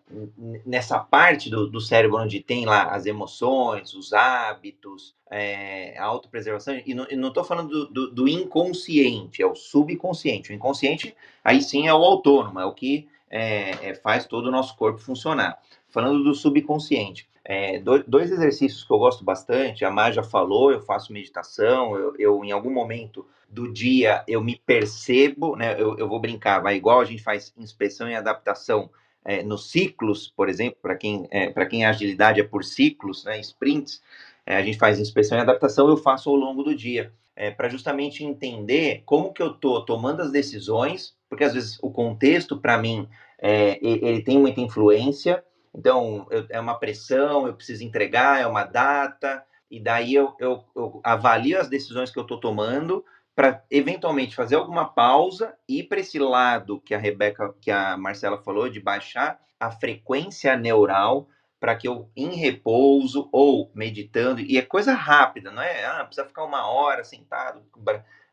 [0.66, 6.82] nessa parte do, do, cérebro onde tem lá as emoções, os hábitos, é, a autopreservação,
[6.86, 10.52] e não estou falando do, do, do, inconsciente, é o subconsciente.
[10.52, 14.52] O inconsciente, aí sim, é o autônomo, é o que é, é faz todo o
[14.52, 15.62] nosso corpo funcionar.
[15.88, 21.14] Falando do subconsciente, é, dois exercícios que eu gosto bastante, a já falou, eu faço
[21.14, 26.20] meditação, eu, eu, em algum momento do dia eu me percebo, né, eu, eu vou
[26.20, 28.90] brincar, vai igual a gente faz inspeção e adaptação
[29.24, 33.40] é, nos ciclos, por exemplo, para quem, é, quem a agilidade é por ciclos, né,
[33.40, 34.02] sprints,
[34.44, 37.70] é, a gente faz inspeção e adaptação, eu faço ao longo do dia, é, para
[37.70, 42.78] justamente entender como que eu estou tomando as decisões, porque às vezes o contexto, para
[42.78, 43.08] mim,
[43.40, 45.44] é, ele tem muita influência,
[45.78, 50.64] então, eu, é uma pressão, eu preciso entregar, é uma data, e daí eu, eu,
[50.76, 53.04] eu avalio as decisões que eu estou tomando
[53.36, 58.42] para eventualmente fazer alguma pausa e para esse lado que a Rebeca, que a Marcela
[58.42, 61.28] falou, de baixar a frequência neural
[61.60, 65.86] para que eu, em repouso ou meditando, e é coisa rápida, não é?
[65.86, 67.64] Ah, precisa ficar uma hora sentado,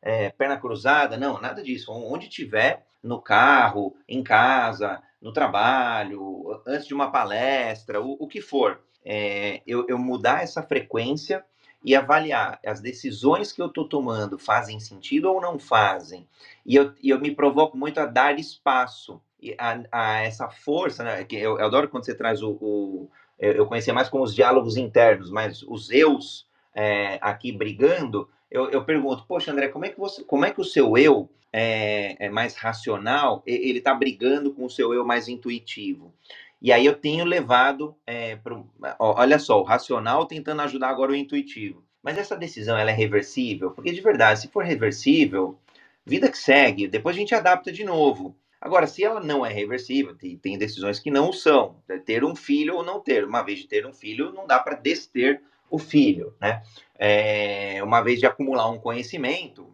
[0.00, 1.90] é, perna cruzada, não, nada disso.
[1.92, 8.40] Onde tiver, no carro, em casa, no trabalho, antes de uma palestra, o, o que
[8.40, 11.44] for, é, eu, eu mudar essa frequência
[11.84, 16.28] e avaliar as decisões que eu estou tomando fazem sentido ou não fazem.
[16.64, 19.20] E eu, eu me provoco muito a dar espaço
[19.58, 21.24] a, a essa força, né?
[21.24, 23.10] Que eu, eu, adoro quando você traz o, o.
[23.38, 28.28] eu conhecia mais como os diálogos internos, mas os eus é, aqui brigando.
[28.52, 31.26] Eu, eu pergunto, poxa, André, como é que você, como é que o seu eu
[31.50, 36.12] é, é mais racional, ele está brigando com o seu eu mais intuitivo.
[36.60, 41.16] E aí eu tenho levado, é, pro, olha só, o racional tentando ajudar agora o
[41.16, 41.82] intuitivo.
[42.02, 43.70] Mas essa decisão ela é reversível?
[43.70, 45.58] Porque de verdade, se for reversível,
[46.04, 48.36] vida que segue, depois a gente adapta de novo.
[48.60, 52.36] Agora, se ela não é reversível, tem, tem decisões que não são, é ter um
[52.36, 53.24] filho ou não ter.
[53.24, 56.62] Uma vez de ter um filho, não dá para dester o filho, né?
[56.96, 59.66] É, uma vez de acumular um conhecimento,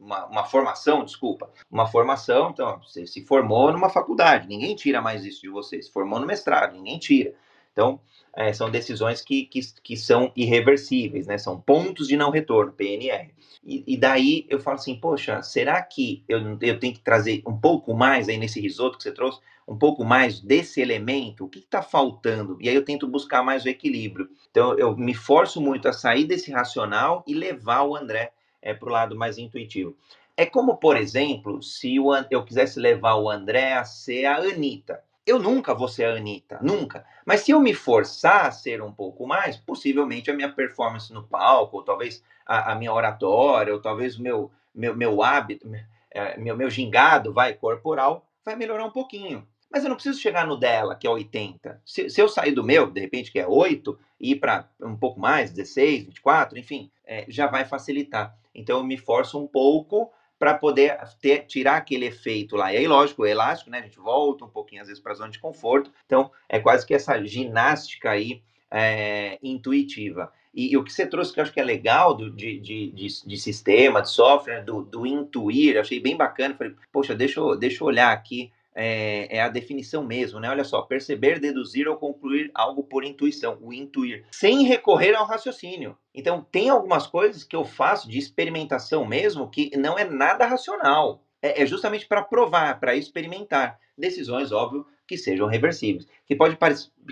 [0.00, 5.24] uma, uma, formação, desculpa, uma formação, então você se formou numa faculdade, ninguém tira mais
[5.24, 7.34] isso de você, se formou no mestrado, ninguém tira.
[7.72, 8.00] Então,
[8.34, 11.38] é, são decisões que, que, que, são irreversíveis, né?
[11.38, 13.32] São pontos de não retorno, PNR.
[13.66, 17.94] E, daí eu falo assim, poxa, será que eu, eu tenho que trazer um pouco
[17.94, 21.44] mais aí nesse risoto que você trouxe, um pouco mais desse elemento?
[21.44, 22.58] O que está faltando?
[22.60, 24.28] E aí eu tento buscar mais o equilíbrio.
[24.50, 28.88] Então eu me forço muito a sair desse racional e levar o André é, para
[28.88, 29.96] o lado mais intuitivo.
[30.36, 31.96] É como, por exemplo, se
[32.30, 35.02] eu quisesse levar o André a ser a Anitta.
[35.26, 37.04] Eu nunca vou ser a Anitta, nunca.
[37.24, 41.24] Mas se eu me forçar a ser um pouco mais, possivelmente a minha performance no
[41.24, 45.70] palco, ou talvez a, a minha oratória, ou talvez o meu, meu, meu hábito,
[46.10, 49.46] é, meu, meu gingado vai corporal, vai melhorar um pouquinho.
[49.70, 51.80] Mas eu não preciso chegar no dela, que é 80.
[51.84, 54.96] Se, se eu sair do meu, de repente, que é 8, e ir para um
[54.96, 58.36] pouco mais, 16, 24, enfim, é, já vai facilitar.
[58.54, 60.12] Então eu me forço um pouco
[60.44, 62.70] para poder ter, tirar aquele efeito lá.
[62.70, 63.78] E aí, lógico, o elástico, né?
[63.78, 65.90] A gente volta um pouquinho às vezes para a zona de conforto.
[66.04, 70.30] Então é quase que essa ginástica aí é, intuitiva.
[70.52, 72.90] E, e, o que você trouxe que eu acho que é legal do, de, de,
[72.90, 76.54] de, de sistema, de software, do, do intuir, achei bem bacana.
[76.54, 80.50] Falei, poxa, deixa eu, deixa eu olhar aqui é, é, a definição mesmo, né?
[80.50, 85.96] Olha só, perceber, deduzir ou concluir algo por intuição, o intuir, sem recorrer ao raciocínio.
[86.12, 91.22] Então, tem algumas coisas que eu faço de experimentação mesmo que não é nada racional.
[91.40, 93.78] É, é justamente para provar, para experimentar.
[93.96, 96.06] Decisões, óbvio, que sejam reversíveis.
[96.26, 96.58] Que pode,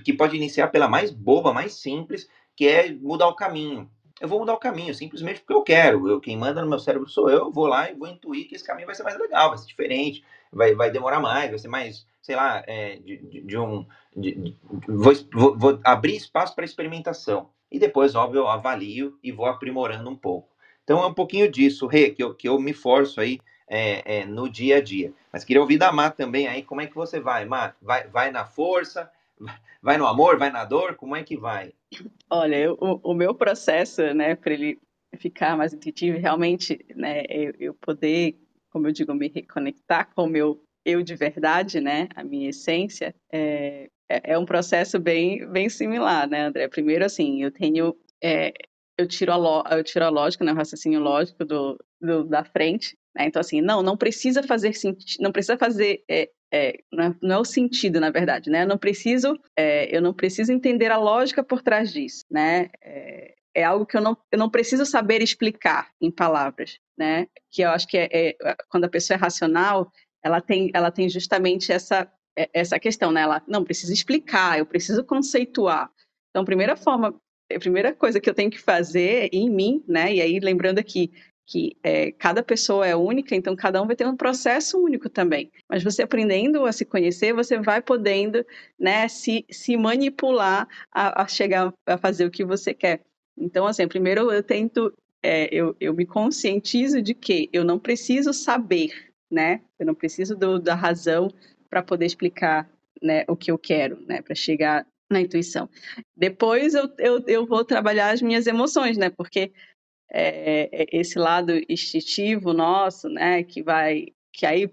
[0.05, 3.89] que pode iniciar pela mais boba, mais simples, que é mudar o caminho
[4.23, 6.09] eu vou mudar o caminho, simplesmente porque eu quero.
[6.09, 8.55] Eu, quem manda no meu cérebro sou eu, eu vou lá e vou intuir que
[8.55, 10.23] esse caminho vai ser mais legal, vai ser diferente,
[10.53, 13.87] vai, vai demorar mais, vai ser mais, sei lá, é, de, de, de, um.
[14.17, 17.51] De, vou, vou, abrir espaço para experimentação.
[17.71, 20.49] E depois, óbvio, eu avalio e vou aprimorando um pouco.
[20.85, 24.27] Então é um pouquinho disso, Rê, que eu, que eu me forço aí é, é,
[24.27, 25.13] no dia a dia.
[25.33, 27.73] Mas queria ouvir da Má também aí, como é que você vai, Má?
[27.81, 29.11] Vai, vai na força?
[29.83, 30.95] vai no amor, vai na dor?
[30.97, 31.73] Como é que vai?
[32.29, 34.79] Olha, eu, o, o, meu processo, né, para ele
[35.17, 38.37] ficar mais intuitivo, realmente, né, eu, eu, poder,
[38.73, 43.15] como eu digo, me reconectar com o meu eu de verdade, né, a minha essência,
[43.33, 46.67] é, é, é um processo bem, bem similar, né, André?
[46.69, 48.53] Primeiro, assim, eu tenho, é,
[48.99, 52.45] eu tiro a, lo, eu tiro a lógica, né, o raciocínio lógico do, do da
[52.45, 53.27] frente, né?
[53.27, 57.37] Então, assim, não, não precisa fazer sentido, não precisa fazer é, é, não, é, não,
[57.37, 58.63] é, o sentido, na verdade, né?
[58.63, 62.69] Eu não preciso, é, eu não preciso entender a lógica por trás disso, né?
[63.55, 67.27] É, é, algo que eu não, eu não preciso saber explicar em palavras, né?
[67.51, 68.37] Que eu acho que é, é
[68.69, 69.91] quando a pessoa é racional,
[70.23, 72.11] ela tem, ela tem justamente essa,
[72.53, 73.23] essa questão, né?
[73.23, 75.91] Ela não precisa explicar, eu preciso conceituar.
[76.31, 77.15] Então, a primeira forma,
[77.53, 80.15] a primeira coisa que eu tenho que fazer em mim, né?
[80.15, 81.13] E aí lembrando aqui
[81.47, 85.51] que é, cada pessoa é única, então cada um vai ter um processo único também.
[85.69, 88.45] Mas você aprendendo a se conhecer, você vai podendo
[88.79, 93.03] né, se, se manipular a, a chegar a fazer o que você quer.
[93.37, 98.33] Então, assim, primeiro eu tento, é, eu, eu me conscientizo de que eu não preciso
[98.33, 99.63] saber, né?
[99.79, 101.29] Eu não preciso do, da razão
[101.69, 102.71] para poder explicar
[103.03, 104.23] né, o que eu quero, né?
[104.23, 105.69] Para chegar na intuição.
[106.17, 109.11] Depois eu, eu, eu vou trabalhar as minhas emoções, né?
[109.11, 109.53] Porque
[110.11, 114.71] é, é, esse lado instintivo nosso, né, que vai, que aí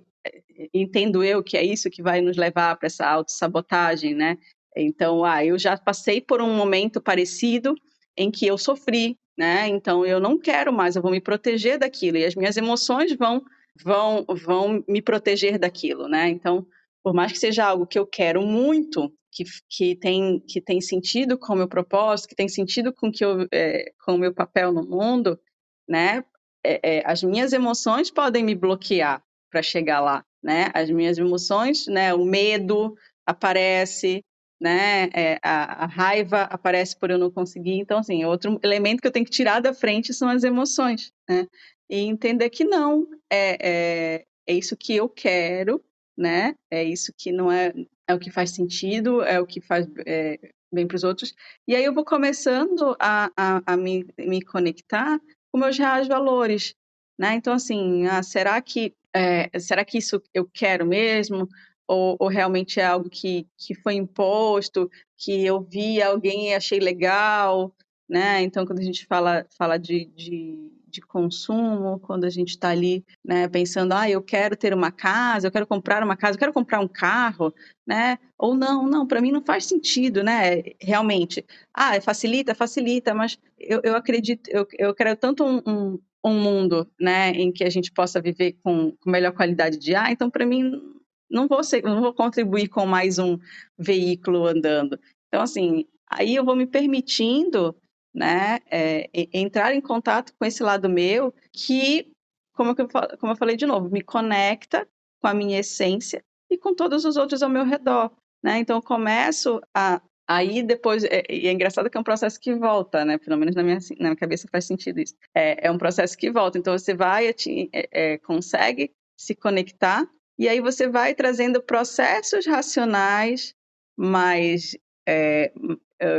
[0.74, 4.38] entendo eu que é isso que vai nos levar para essa autossabotagem, né?
[4.76, 7.74] Então, ah, eu já passei por um momento parecido
[8.20, 9.68] em que eu sofri, né?
[9.68, 13.42] Então eu não quero mais, eu vou me proteger daquilo e as minhas emoções vão
[13.82, 16.28] vão vão me proteger daquilo, né?
[16.28, 16.68] Então,
[17.02, 21.38] por mais que seja algo que eu quero muito, que, que, tem, que tem sentido
[21.38, 24.74] com o meu propósito, que tem sentido com, que eu, é, com o meu papel
[24.74, 25.40] no mundo,
[25.88, 26.24] né?
[26.62, 30.70] É, é, as minhas emoções podem me bloquear para chegar lá, né?
[30.74, 32.14] As minhas emoções, né?
[32.14, 32.96] O medo
[33.26, 34.24] aparece,
[34.60, 35.10] né?
[35.14, 37.80] É, a, a, raiva aparece por eu não conseguir.
[37.80, 41.48] Então, assim, outro elemento que eu tenho que tirar da frente são as emoções, né?
[41.90, 45.84] E entender que não, é, é, é isso que eu quero,
[46.18, 46.56] né?
[46.70, 47.74] É isso que não é,
[48.08, 50.38] é o que faz sentido, é o que faz é,
[50.72, 51.34] bem para os outros.
[51.68, 55.20] E aí eu vou começando a, a, a me, me conectar
[55.52, 56.76] com meus reais valores,
[57.18, 57.34] né?
[57.36, 61.48] Então, assim, ah, será que é, será que isso eu quero mesmo?
[61.90, 66.80] Ou, ou, realmente é algo que, que foi imposto, que eu vi alguém e achei
[66.80, 67.74] legal,
[68.08, 68.42] né?
[68.44, 73.06] Então, quando a gente fala, fala de, de de consumo, quando a gente está ali
[73.24, 76.54] né, pensando, ah, eu quero ter uma casa, eu quero comprar uma casa, eu quero
[76.54, 77.54] comprar um carro,
[77.86, 78.18] né?
[78.38, 80.64] Ou não, não, para mim não faz sentido, né?
[80.82, 81.46] Realmente.
[81.74, 86.90] Ah, facilita, facilita, mas eu, eu acredito, eu, eu quero tanto um, um, um, mundo,
[87.00, 90.46] né, em que a gente possa viver com, com melhor qualidade de ar, então para
[90.46, 90.99] mim
[91.30, 93.38] não vou, ser, não vou contribuir com mais um
[93.78, 95.00] veículo andando.
[95.28, 97.76] Então, assim, aí eu vou me permitindo
[98.14, 102.12] né, é, entrar em contato com esse lado meu que,
[102.54, 102.88] como eu,
[103.20, 104.88] como eu falei de novo, me conecta
[105.22, 108.12] com a minha essência e com todos os outros ao meu redor,
[108.44, 108.58] né?
[108.58, 112.54] Então eu começo a aí depois é, e é engraçado que é um processo que
[112.56, 113.18] volta, né?
[113.18, 115.16] Pelo menos na minha na minha cabeça faz sentido isso.
[115.36, 116.58] É, é um processo que volta.
[116.58, 120.08] Então você vai te, é, é, consegue se conectar
[120.40, 123.54] e aí você vai trazendo processos racionais
[123.98, 125.52] mais é,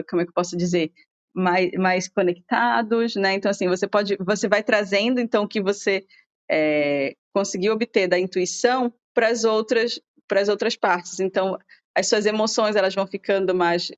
[0.08, 0.92] como é que eu posso dizer
[1.34, 3.34] mais, mais conectados, né?
[3.34, 6.04] Então assim você pode, você vai trazendo então o que você
[6.50, 9.98] é, conseguiu obter da intuição para as outras
[10.28, 11.18] para as outras partes.
[11.18, 11.58] Então
[11.96, 13.90] as suas emoções elas vão ficando mais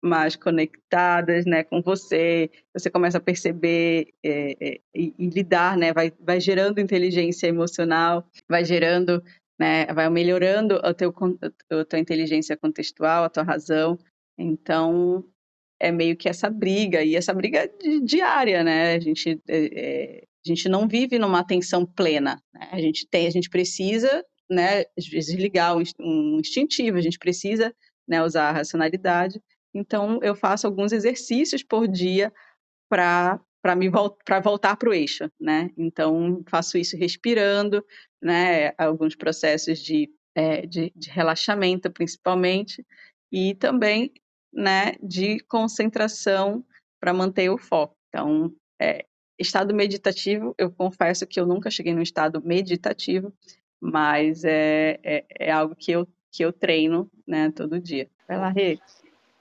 [0.00, 2.48] mais conectadas, né, com você.
[2.72, 5.92] Você começa a perceber é, é, e, e, lidar, né?
[5.92, 9.22] Vai vai gerando inteligência emocional, vai gerando
[9.58, 13.98] né, vai melhorando a, a tua inteligência contextual, a tua razão.
[14.38, 15.24] Então,
[15.80, 17.70] é meio que essa briga, e essa briga
[18.04, 18.94] diária, né?
[18.94, 22.68] A gente, é, a gente não vive numa atenção plena, né?
[22.72, 27.74] A gente tem, a gente precisa, né, às vezes ligar um instintivo, a gente precisa,
[28.08, 29.40] né, usar a racionalidade.
[29.74, 32.32] Então, eu faço alguns exercícios por dia
[32.88, 33.90] para para me
[34.24, 35.70] para voltar para o eixo, né?
[35.76, 37.84] Então faço isso respirando,
[38.22, 38.72] né?
[38.78, 42.84] Alguns processos de, é, de, de relaxamento, principalmente,
[43.30, 44.12] e também
[44.52, 46.64] né, de concentração
[47.00, 47.96] para manter o foco.
[48.08, 49.04] Então, é,
[49.38, 53.32] estado meditativo, eu confesso que eu nunca cheguei no estado meditativo,
[53.80, 58.08] mas é, é, é algo que eu, que eu treino né, todo dia.
[58.26, 58.78] Vai lá, Rê.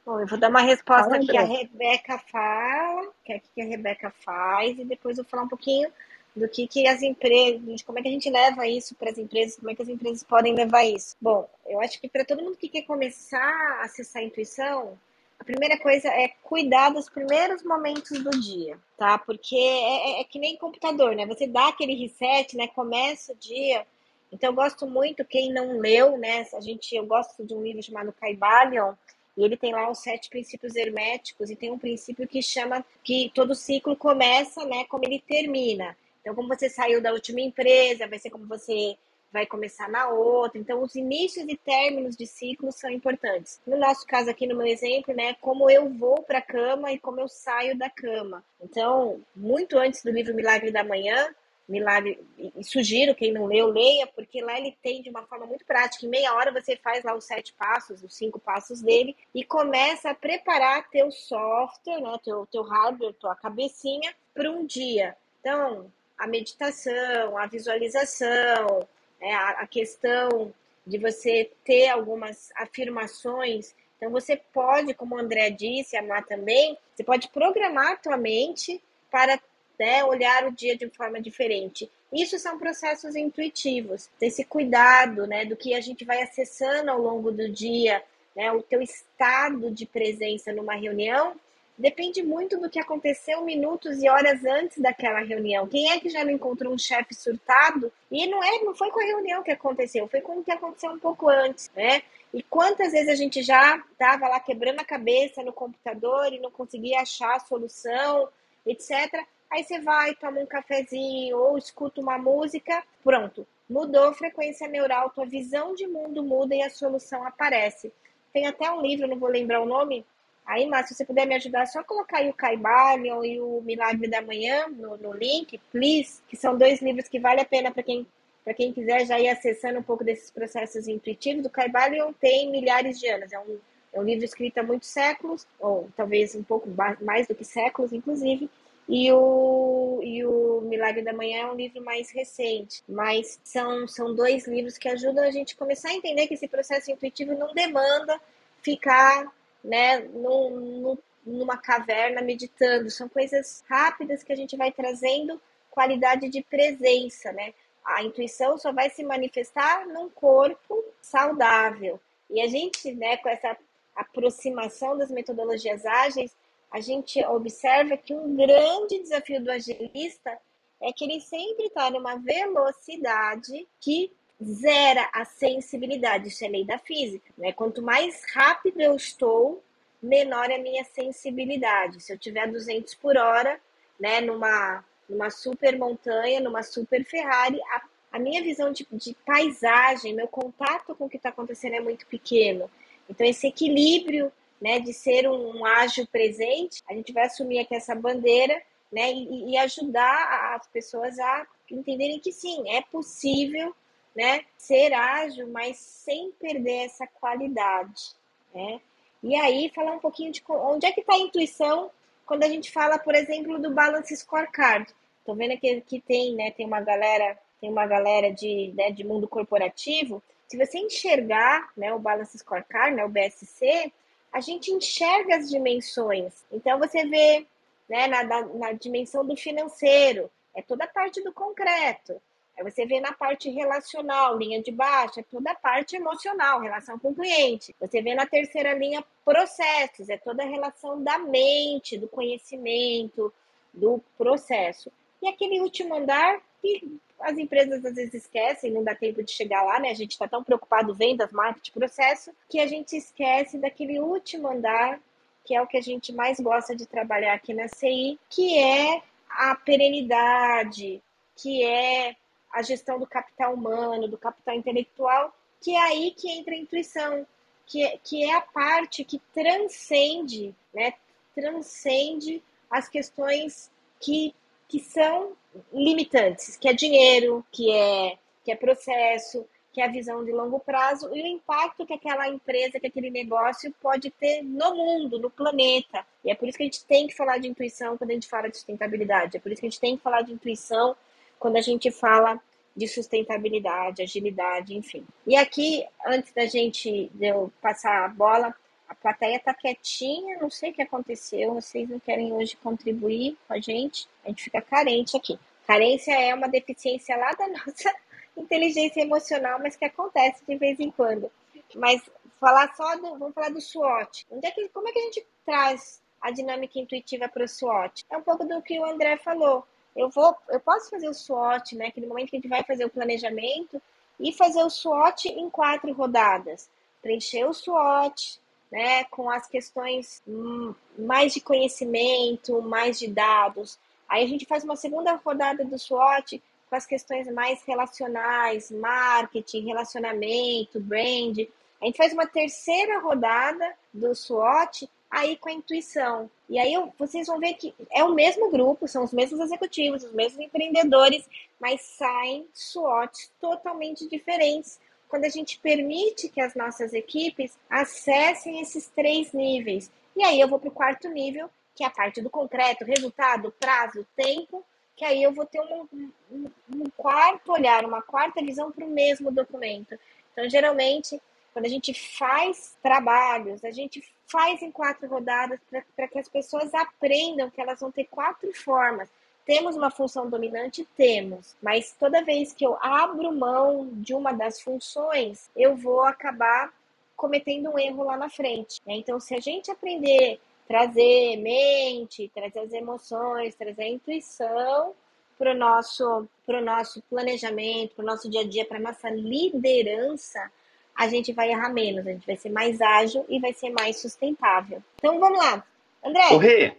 [0.08, 3.66] Bom, eu vou dar uma resposta fala, que a Rebeca fala, que é que a
[3.66, 5.92] Rebeca faz, e depois eu vou falar um pouquinho
[6.34, 9.58] do que, que as empresas, como é que a gente leva isso para as empresas,
[9.58, 11.18] como é que as empresas podem levar isso.
[11.20, 13.38] Bom, eu acho que para todo mundo que quer começar
[13.82, 14.98] a acessar a intuição,
[15.38, 19.18] a primeira coisa é cuidar dos primeiros momentos do dia, tá?
[19.18, 21.26] Porque é, é, é que nem computador, né?
[21.26, 22.70] Você dá aquele reset, né?
[22.70, 23.86] Começa o dia.
[24.32, 26.46] Então, eu gosto muito, quem não leu, né?
[26.54, 28.94] A gente, eu gosto de um livro chamado Caibalion,
[29.38, 33.32] e ele tem lá os sete princípios herméticos, e tem um princípio que chama que
[33.36, 34.84] todo ciclo começa, né?
[34.86, 35.96] Como ele termina.
[36.22, 38.98] Então, como você saiu da última empresa, vai ser como você
[39.32, 40.60] vai começar na outra.
[40.60, 43.62] Então, os inícios e términos de ciclos são importantes.
[43.68, 47.00] No nosso caso aqui, no meu exemplo, né, como eu vou para a cama e
[47.00, 48.44] como eu saio da cama.
[48.62, 51.34] Então, muito antes do livro Milagre da Manhã,
[51.68, 55.66] Milagre, e sugiro quem não leu, leia, porque lá ele tem de uma forma muito
[55.66, 56.06] prática.
[56.06, 60.12] Em meia hora você faz lá os sete passos, os cinco passos dele, e começa
[60.12, 65.18] a preparar teu software, né, teu, teu hardware, tua cabecinha, para um dia.
[65.42, 68.88] Então, a meditação, a visualização,
[69.20, 70.54] é, a, a questão
[70.86, 73.76] de você ter algumas afirmações.
[73.98, 78.16] Então, você pode, como o André disse, a Má também, você pode programar a tua
[78.16, 79.38] mente para
[79.80, 81.90] né, olhar o dia de forma diferente.
[82.12, 87.32] Isso são processos intuitivos, esse cuidado né, do que a gente vai acessando ao longo
[87.32, 88.04] do dia,
[88.36, 91.36] né, o teu estado de presença numa reunião
[91.78, 95.68] depende muito do que aconteceu minutos e horas antes daquela reunião.
[95.68, 97.92] Quem é que já não encontrou um chefe surtado?
[98.12, 100.92] E não é, não foi com a reunião que aconteceu, foi com o que aconteceu
[100.92, 102.02] um pouco antes, né?
[102.34, 106.52] E quantas vezes a gente já estava lá quebrando a cabeça no computador e não
[106.52, 108.28] conseguia achar a solução,
[108.66, 109.24] etc.
[109.52, 115.10] Aí você vai, toma um cafezinho ou escuta uma música, pronto, mudou a frequência neural,
[115.10, 117.94] tua visão de mundo muda e a solução aparece.
[118.34, 120.06] Tem até um livro, não vou lembrar o nome,
[120.48, 123.62] Aí, Márcio, se você puder me ajudar, é só colocar aí o Caibalion e o
[123.66, 127.70] Milagre da Manhã no, no link, please, que são dois livros que vale a pena
[127.70, 128.08] para quem
[128.46, 131.46] para quem quiser já ir acessando um pouco desses processos intuitivos.
[131.46, 133.58] O Caibalion tem milhares de anos, é um,
[133.92, 136.70] é um livro escrito há muitos séculos, ou talvez um pouco
[137.02, 138.50] mais do que séculos, inclusive,
[138.90, 144.16] e o, e o Milagre da Manhã é um livro mais recente, mas são, são
[144.16, 148.20] dois livros que ajudam a gente começar a entender que esse processo intuitivo não demanda
[148.62, 149.30] ficar
[149.64, 152.90] né, num, numa caverna meditando.
[152.90, 157.54] São coisas rápidas que a gente vai trazendo qualidade de presença, né?
[157.86, 162.00] A intuição só vai se manifestar num corpo saudável.
[162.30, 163.56] E a gente, né, com essa
[163.96, 166.36] aproximação das metodologias ágeis,
[166.72, 170.38] a gente observa que um grande desafio do agilista
[170.82, 174.12] é que ele sempre está numa velocidade que
[174.44, 176.28] zera a sensibilidade.
[176.28, 177.34] Isso é lei da física.
[177.38, 177.52] Né?
[177.52, 179.64] Quanto mais rápido eu estou,
[180.02, 182.02] menor é a minha sensibilidade.
[182.02, 183.60] Se eu tiver 200 por hora,
[184.00, 190.14] né, numa, numa super montanha, numa super Ferrari, a, a minha visão de, de paisagem,
[190.14, 192.70] meu contato com o que está acontecendo é muito pequeno.
[193.10, 194.32] Então, esse equilíbrio
[194.62, 199.12] né, de ser um, um ágil presente, a gente vai assumir aqui essa bandeira né,
[199.12, 203.76] e, e ajudar as pessoas a entenderem que sim, é possível
[204.16, 208.16] né, ser ágil, mas sem perder essa qualidade.
[208.54, 208.82] Né?
[209.22, 211.92] E aí, falar um pouquinho de onde é que está a intuição
[212.26, 214.92] quando a gente fala, por exemplo, do Balance Scorecard.
[215.20, 219.04] Estou vendo aqui que tem, né, tem uma galera, tem uma galera de, né, de
[219.04, 220.24] mundo corporativo.
[220.48, 223.92] Se você enxergar né, o Balance Scorecard, né, o BSC,
[224.32, 226.46] a gente enxerga as dimensões.
[226.52, 227.46] Então, você vê
[227.90, 232.22] né, na, na, na dimensão do financeiro, é toda a parte do concreto.
[232.58, 236.98] Aí você vê na parte relacional, linha de baixo, é toda a parte emocional, relação
[236.98, 237.76] com o cliente.
[237.80, 243.32] Você vê na terceira linha processos, é toda a relação da mente, do conhecimento,
[243.72, 244.92] do processo.
[245.22, 249.64] E aquele último andar que as empresas às vezes esquecem, não dá tempo de chegar
[249.64, 249.90] lá, né?
[249.90, 255.00] A gente está tão preocupado vendas, marketing, processo, que a gente esquece daquele último andar,
[255.44, 259.02] que é o que a gente mais gosta de trabalhar aqui na CI, que é
[259.30, 261.02] a perenidade,
[261.36, 262.16] que é
[262.52, 267.26] a gestão do capital humano, do capital intelectual, que é aí que entra a intuição,
[267.66, 270.94] que, é, que é a parte que transcende, né,
[271.36, 274.34] transcende as questões que,
[274.68, 275.34] que são
[275.72, 280.60] limitantes, que é dinheiro, que é, que é processo, que é a visão de longo
[280.60, 285.30] prazo e o impacto que aquela empresa, que aquele negócio pode ter no mundo, no
[285.30, 286.06] planeta.
[286.26, 288.28] E é por isso que a gente tem que falar de intuição quando a gente
[288.28, 289.38] fala de sustentabilidade.
[289.38, 290.96] É por isso que a gente tem que falar de intuição
[291.40, 292.42] quando a gente fala
[292.76, 295.06] de sustentabilidade, agilidade, enfim.
[295.26, 298.56] E aqui, antes da gente de eu passar a bola,
[298.88, 303.54] a plateia tá quietinha, não sei o que aconteceu, vocês não querem hoje contribuir com
[303.54, 305.38] a gente, a gente fica carente aqui.
[305.66, 307.94] Carência é uma deficiência lá da nossa
[308.38, 311.30] inteligência emocional, mas que acontece de vez em quando.
[311.76, 312.02] Mas
[312.40, 314.26] falar só do, vamos falar do SWOT.
[314.32, 318.06] Onde é que, como é que a gente traz a dinâmica intuitiva para o SWOT?
[318.10, 319.66] É um pouco do que o André falou.
[319.96, 321.92] Eu vou, eu posso fazer o SWOT, né?
[321.92, 323.82] Que no momento que a gente vai fazer o planejamento
[324.20, 326.70] e fazer o SWOT em quatro rodadas,
[327.02, 328.40] preencher o SWOT,
[328.72, 329.04] né?
[329.06, 333.80] Com as questões hum, mais de conhecimento, mais de dados.
[334.08, 339.66] Aí a gente faz uma segunda rodada do SWOT com as questões mais relacionais, marketing,
[339.66, 341.40] relacionamento, brand.
[341.82, 346.30] A gente faz uma terceira rodada do SWOT aí com a intuição.
[346.50, 350.14] E aí vocês vão ver que é o mesmo grupo, são os mesmos executivos, os
[350.14, 351.28] mesmos empreendedores,
[351.60, 358.88] mas saem SWOTs totalmente diferentes quando a gente permite que as nossas equipes acessem esses
[358.88, 359.92] três níveis.
[360.16, 363.54] E aí eu vou para o quarto nível, que é a parte do concreto, resultado,
[363.60, 365.88] prazo, tempo, que aí eu vou ter um,
[366.32, 369.98] um, um quarto olhar, uma quarta visão para o mesmo documento.
[370.34, 371.22] Então, geralmente,
[371.54, 375.60] quando a gente faz trabalhos, a gente faz em quatro rodadas
[375.96, 379.10] para que as pessoas aprendam que elas vão ter quatro formas.
[379.48, 380.86] Temos uma função dominante?
[380.98, 386.72] Temos, mas toda vez que eu abro mão de uma das funções, eu vou acabar
[387.16, 388.82] cometendo um erro lá na frente.
[388.86, 388.98] Né?
[388.98, 394.94] Então, se a gente aprender trazer mente, trazer as emoções, trazer a intuição
[395.40, 399.10] para o nosso, pro nosso planejamento, para o nosso dia a dia, para a nossa
[399.10, 400.52] liderança,
[400.94, 403.98] a gente vai errar menos, a gente vai ser mais ágil e vai ser mais
[404.02, 404.84] sustentável.
[404.98, 405.64] Então vamos lá.
[406.04, 406.28] André.
[406.28, 406.78] Correr.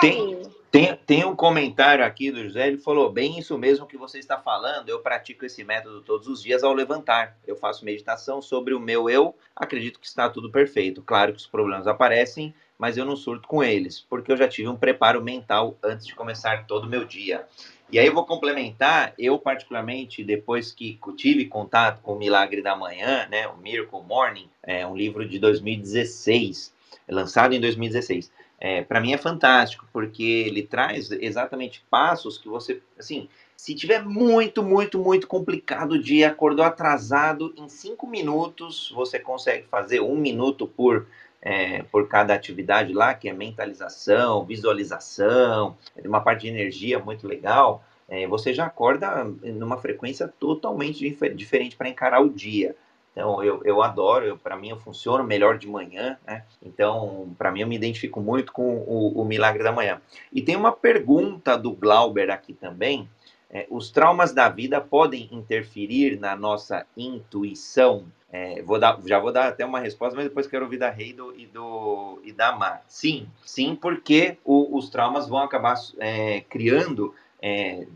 [0.00, 4.18] Tem, tem, tem um comentário aqui do José, ele falou, bem isso mesmo que você
[4.18, 7.36] está falando, eu pratico esse método todos os dias ao levantar.
[7.46, 11.02] Eu faço meditação sobre o meu eu, acredito que está tudo perfeito.
[11.02, 14.68] Claro que os problemas aparecem, mas eu não surto com eles, porque eu já tive
[14.68, 17.46] um preparo mental antes de começar todo o meu dia.
[17.92, 22.76] E aí eu vou complementar, eu particularmente, depois que tive contato com o Milagre da
[22.76, 26.72] Manhã, né, o Miracle Morning, é um livro de 2016,
[27.08, 28.30] lançado em 2016.
[28.60, 34.04] É, para mim é fantástico, porque ele traz exatamente passos que você, assim, se tiver
[34.04, 40.16] muito, muito, muito complicado o dia, acordou atrasado, em cinco minutos você consegue fazer um
[40.16, 41.06] minuto por
[41.42, 47.26] é, por cada atividade lá, que é mentalização, visualização, é uma parte de energia muito
[47.26, 52.76] legal, é, você já acorda numa frequência totalmente dif diferente para encarar o dia.
[53.20, 56.42] Então, eu, eu adoro, para mim, eu funciono melhor de manhã, né?
[56.62, 60.00] Então, para mim, eu me identifico muito com o, o, Milagre da Manhã.
[60.32, 63.06] E tem uma pergunta do Glauber aqui também.
[63.50, 68.06] É, os traumas da vida podem interferir na nossa intuição?
[68.32, 71.10] É, vou dar, já vou dar até uma resposta, mas depois quero ouvir da Rei
[71.36, 72.82] e, do, e da Mar.
[72.88, 77.86] Sim, sim, porque o, os traumas vão acabar é, criando é,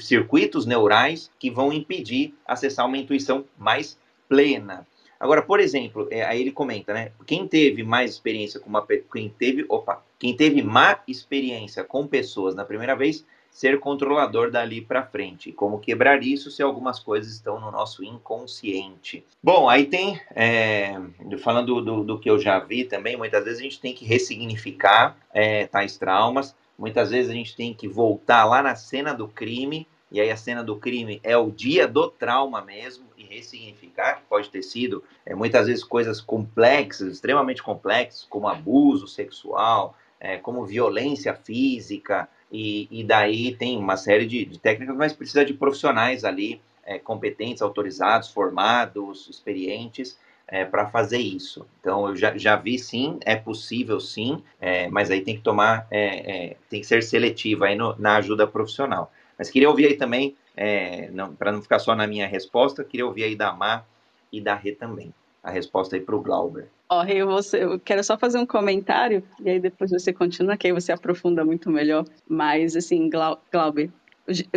[0.00, 3.98] circuitos neurais que vão impedir acessar uma intuição mais
[4.30, 4.86] plena.
[5.18, 7.10] Agora, por exemplo, é, aí ele comenta, né?
[7.26, 12.54] Quem teve mais experiência com uma quem teve, opa, quem teve má experiência com pessoas
[12.54, 15.52] na primeira vez ser controlador dali para frente.
[15.52, 19.24] Como quebrar isso se algumas coisas estão no nosso inconsciente.
[19.42, 20.98] Bom, aí tem, é,
[21.40, 25.16] falando do, do, que eu já vi também, muitas vezes a gente tem que ressignificar
[25.34, 29.86] é, tais traumas, muitas vezes a gente tem que voltar lá na cena do crime,
[30.12, 34.50] e aí a cena do crime é o dia do trauma mesmo, ressignificar, que pode
[34.50, 41.34] ter sido é, muitas vezes coisas complexas, extremamente complexas, como abuso sexual, é, como violência
[41.34, 46.60] física, e, e daí tem uma série de, de técnicas, mas precisa de profissionais ali,
[46.84, 50.18] é, competentes, autorizados, formados, experientes,
[50.48, 51.64] é, para fazer isso.
[51.80, 55.86] Então, eu já, já vi sim, é possível sim, é, mas aí tem que tomar,
[55.90, 59.12] é, é tem que ser seletivo aí no, na ajuda profissional.
[59.38, 63.24] Mas queria ouvir aí também, é, para não ficar só na minha resposta, queria ouvir
[63.24, 63.88] aí da Mar
[64.30, 66.68] e da Rê também, a resposta aí para o Glauber.
[66.86, 70.66] Ó, eu, você, eu quero só fazer um comentário, e aí depois você continua, que
[70.66, 72.04] aí você aprofunda muito melhor.
[72.28, 73.90] Mas, assim, Glau, Glauber,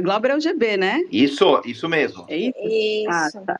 [0.01, 1.05] Glauber é o GB, né?
[1.09, 2.25] Isso, isso mesmo.
[2.27, 2.59] É isso?
[2.59, 3.09] Isso.
[3.09, 3.59] Ah, tá.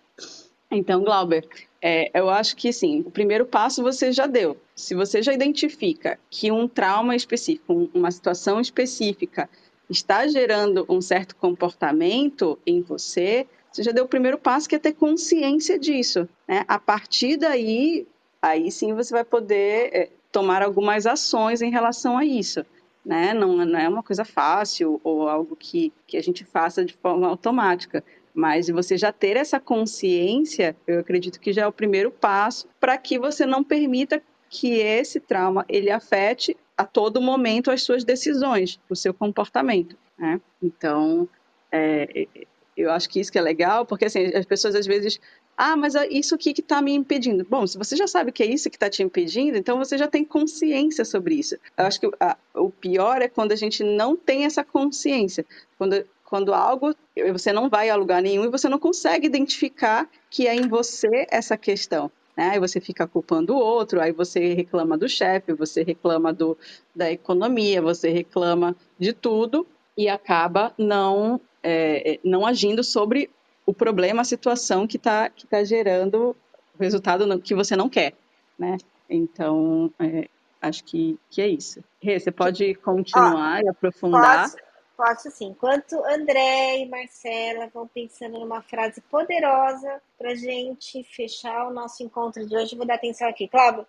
[0.69, 1.47] Então, Glauber,
[1.81, 4.57] é, eu acho que sim, o primeiro passo você já deu.
[4.75, 9.49] Se você já identifica que um trauma específico, uma situação específica
[9.89, 14.79] está gerando um certo comportamento em você, você já deu o primeiro passo que é
[14.79, 16.27] ter consciência disso.
[16.47, 16.63] Né?
[16.67, 18.07] A partir daí,
[18.41, 22.65] aí sim você vai poder é, tomar algumas ações em relação a isso.
[23.03, 23.33] Né?
[23.33, 27.27] Não, não, é uma coisa fácil ou algo que, que a gente faça de forma
[27.27, 28.03] automática.
[28.33, 32.97] Mas você já ter essa consciência, eu acredito que já é o primeiro passo para
[32.97, 38.79] que você não permita que esse trauma ele afete a todo momento as suas decisões,
[38.89, 39.97] o seu comportamento.
[40.17, 40.39] Né?
[40.61, 41.27] Então,
[41.71, 42.27] é,
[42.75, 45.19] eu acho que isso que é legal, porque assim, as pessoas às vezes
[45.55, 47.45] ah, mas isso aqui que está me impedindo.
[47.47, 50.07] Bom, se você já sabe que é isso que está te impedindo, então você já
[50.07, 51.55] tem consciência sobre isso.
[51.77, 55.45] Eu acho que a, o pior é quando a gente não tem essa consciência.
[55.77, 56.95] Quando, quando algo,
[57.31, 61.27] você não vai a lugar nenhum e você não consegue identificar que é em você
[61.29, 62.11] essa questão.
[62.35, 62.49] Né?
[62.49, 66.57] Aí você fica culpando o outro, aí você reclama do chefe, você reclama do,
[66.95, 69.67] da economia, você reclama de tudo
[69.97, 73.29] e acaba não, é, não agindo sobre
[73.65, 76.35] o problema, a situação que está que tá gerando
[76.77, 78.13] o resultado que você não quer,
[78.57, 78.77] né?
[79.09, 80.27] Então, é,
[80.61, 81.83] acho que, que é isso.
[82.01, 84.43] Rê, você pode continuar Ó, e aprofundar?
[84.43, 84.57] Posso,
[85.03, 85.47] posso sim.
[85.47, 92.47] Enquanto André e Marcela vão pensando numa frase poderosa para gente fechar o nosso encontro
[92.47, 93.49] de hoje, vou dar atenção aqui.
[93.49, 93.85] Cláudio,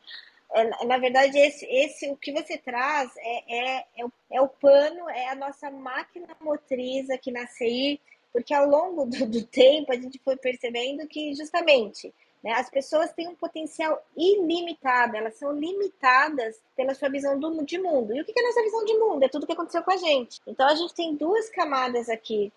[0.53, 4.49] é, na verdade, esse, esse o que você traz é, é, é, o, é o
[4.49, 8.01] pano, é a nossa máquina motriz aqui na CI
[8.33, 12.13] porque ao longo do, do tempo a gente foi percebendo que justamente
[12.45, 17.79] né, as pessoas têm um potencial ilimitado, elas são limitadas pela sua visão do, de
[17.79, 18.15] mundo.
[18.15, 19.23] E o que é a nossa visão de mundo?
[19.23, 20.43] É tudo que aconteceu com a gente.
[20.47, 22.53] Então a gente tem duas camadas aqui,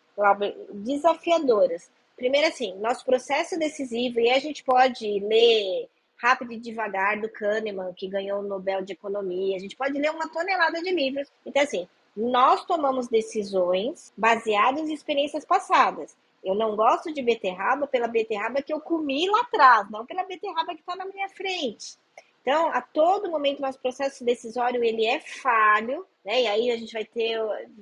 [0.73, 1.89] desafiadoras.
[2.17, 7.93] Primeiro, assim, nosso processo decisivo, e a gente pode ler Rápido e Devagar, do Kahneman,
[7.93, 9.55] que ganhou o Nobel de Economia.
[9.55, 11.31] A gente pode ler uma tonelada de livros.
[11.45, 16.17] Então, assim, nós tomamos decisões baseadas em experiências passadas.
[16.47, 20.73] Eu não gosto de beterraba pela beterraba que eu comi lá atrás, não pela beterraba
[20.73, 21.97] que está na minha frente.
[22.41, 26.43] Então, a todo momento, nosso processo decisório ele é falho, né?
[26.43, 27.37] E aí a gente vai ter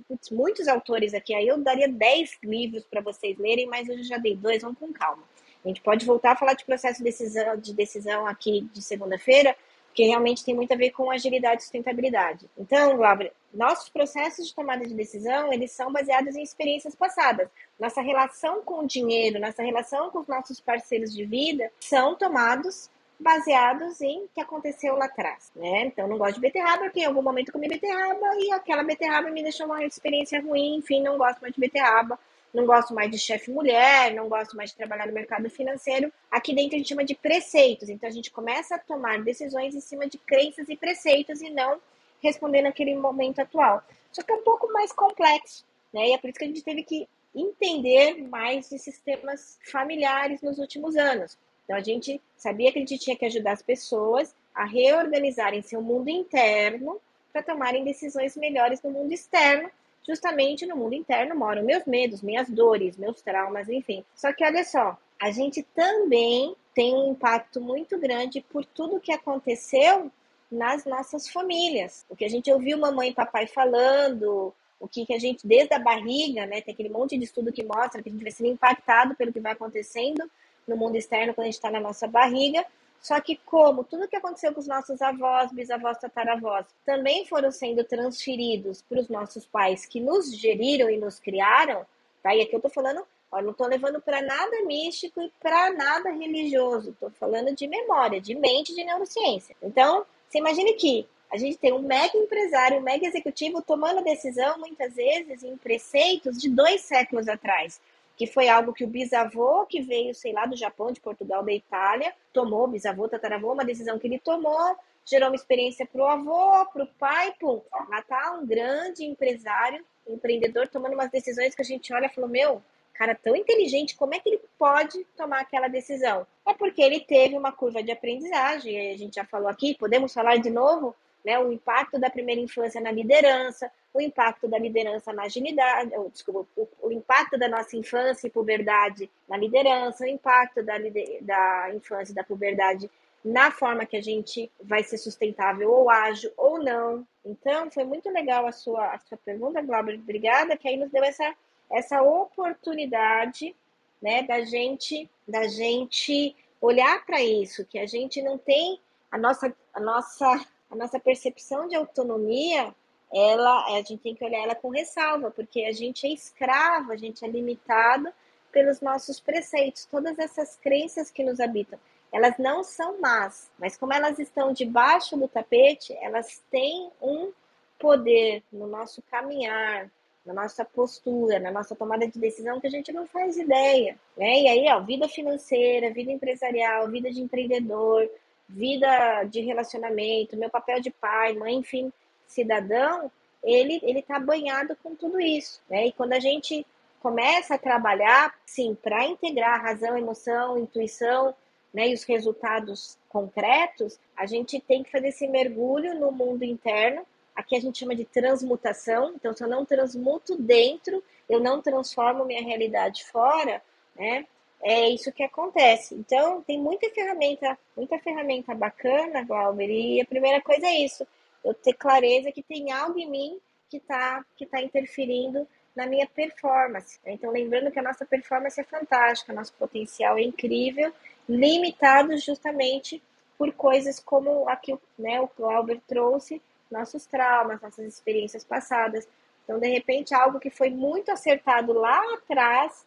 [0.07, 1.35] putz, muitos autores aqui.
[1.35, 4.91] Aí eu daria 10 livros para vocês lerem, mas eu já dei dois, vamos com
[4.91, 5.21] calma.
[5.63, 9.55] A gente pode voltar a falar de processo de decisão, de decisão aqui de segunda-feira,
[9.95, 12.49] que realmente tem muito a ver com agilidade e sustentabilidade.
[12.57, 17.47] Então, Glauber, nossos processos de tomada de decisão, eles são baseados em experiências passadas.
[17.79, 22.89] Nossa relação com o dinheiro, nossa relação com os nossos parceiros de vida são tomados
[23.17, 25.85] baseados em o que aconteceu lá atrás, né?
[25.85, 29.41] Então, não gosto de beterraba porque em algum momento comi beterraba e aquela beterraba me
[29.41, 32.19] deixou uma experiência ruim, enfim, não gosto mais de beterraba
[32.55, 36.11] não gosto mais de chefe mulher, não gosto mais de trabalhar no mercado financeiro.
[36.31, 37.89] Aqui dentro a gente chama de preceitos.
[37.89, 41.79] Então a gente começa a tomar decisões em cima de crenças e preceitos e não
[42.21, 43.83] responder naquele momento atual.
[44.11, 46.07] Só que é um pouco mais complexo, né?
[46.07, 50.57] E é por isso que a gente teve que entender mais de sistemas familiares nos
[50.57, 51.37] últimos anos.
[51.65, 55.81] Então a gente sabia que a gente tinha que ajudar as pessoas a reorganizarem seu
[55.81, 57.01] mundo interno
[57.33, 59.69] para tomarem decisões melhores no mundo externo
[60.07, 64.03] justamente no mundo interno moram meus medos, minhas dores, meus traumas, enfim.
[64.15, 69.11] Só que olha só, a gente também tem um impacto muito grande por tudo que
[69.11, 70.11] aconteceu
[70.51, 72.05] nas nossas famílias.
[72.09, 75.73] O que a gente ouviu mamãe e papai falando, o que, que a gente, desde
[75.73, 78.49] a barriga, né, tem aquele monte de estudo que mostra que a gente vai sendo
[78.49, 80.29] impactado pelo que vai acontecendo
[80.67, 82.65] no mundo externo quando a gente está na nossa barriga,
[83.05, 87.83] só que como tudo que aconteceu com os nossos avós, bisavós, tataravós, também foram sendo
[87.83, 91.85] transferidos para os nossos pais que nos geriram e nos criaram,
[92.23, 92.35] tá?
[92.35, 96.09] E aqui eu tô falando, ó, não tô levando para nada místico e para nada
[96.13, 99.55] religioso, tô falando de memória, de mente, de neurociência.
[99.61, 104.57] Então, você imagine que a gente tem um mega empresário, um mega executivo tomando decisão,
[104.57, 107.79] muitas vezes, em preceitos de dois séculos atrás
[108.15, 111.51] que foi algo que o bisavô, que veio, sei lá, do Japão, de Portugal, da
[111.51, 116.65] Itália, tomou, bisavô, tataravô, uma decisão que ele tomou, gerou uma experiência para o avô,
[116.71, 117.61] para o pai, pum.
[117.89, 122.29] Lá tá um grande empresário, empreendedor, tomando umas decisões que a gente olha e falou,
[122.29, 122.61] meu,
[122.93, 126.25] cara tão inteligente, como é que ele pode tomar aquela decisão?
[126.47, 130.37] É porque ele teve uma curva de aprendizagem, a gente já falou aqui, podemos falar
[130.37, 130.95] de novo,
[131.25, 131.39] né?
[131.39, 136.47] O impacto da primeira infância na liderança, o impacto da liderança na agilidade, ou, desculpa,
[136.55, 140.75] o, o, impacto da nossa infância e puberdade na liderança, o impacto da,
[141.21, 142.89] da infância e da puberdade
[143.23, 147.05] na forma que a gente vai ser sustentável ou ágil ou não.
[147.25, 151.03] Então, foi muito legal a sua, a sua pergunta, Glauber, obrigada, que aí nos deu
[151.03, 151.33] essa,
[151.71, 153.55] essa oportunidade
[153.99, 158.79] né, da gente da gente olhar para isso, que a gente não tem
[159.11, 160.45] a nossa, a nossa
[160.75, 162.73] a nossa percepção de autonomia,
[163.13, 166.97] ela, a gente tem que olhar ela com ressalva, porque a gente é escravo, a
[166.97, 168.11] gente é limitado
[168.51, 171.79] pelos nossos preceitos, todas essas crenças que nos habitam.
[172.11, 177.31] Elas não são más, mas como elas estão debaixo do tapete, elas têm um
[177.77, 179.91] poder no nosso caminhar,
[180.25, 184.41] na nossa postura, na nossa tomada de decisão que a gente não faz ideia, né?
[184.41, 188.09] E aí, ó, vida financeira, vida empresarial, vida de empreendedor,
[188.47, 191.91] vida de relacionamento, meu papel de pai, mãe, enfim,
[192.27, 193.11] cidadão,
[193.43, 195.87] ele ele está banhado com tudo isso, né?
[195.87, 196.65] E quando a gente
[196.99, 201.35] começa a trabalhar, sim, para integrar razão, emoção, intuição,
[201.71, 207.05] né, e os resultados concretos, a gente tem que fazer esse mergulho no mundo interno.
[207.35, 209.13] Aqui a gente chama de transmutação.
[209.13, 213.61] Então, se eu não transmuto dentro, eu não transformo minha realidade fora,
[213.93, 214.25] né?
[214.67, 215.93] É isso que acontece.
[215.93, 221.05] Então, tem muita ferramenta, muita ferramenta bacana, Glauber, e a primeira coisa é isso,
[221.43, 223.39] eu ter clareza que tem algo em mim
[223.69, 226.99] que está que tá interferindo na minha performance.
[227.05, 230.91] Então, lembrando que a nossa performance é fantástica, nosso potencial é incrível,
[231.29, 233.03] limitado justamente
[233.37, 236.41] por coisas como aqui né, o Glauber trouxe,
[236.71, 239.07] nossos traumas, nossas experiências passadas.
[239.43, 242.83] Então, de repente, algo que foi muito acertado lá atrás,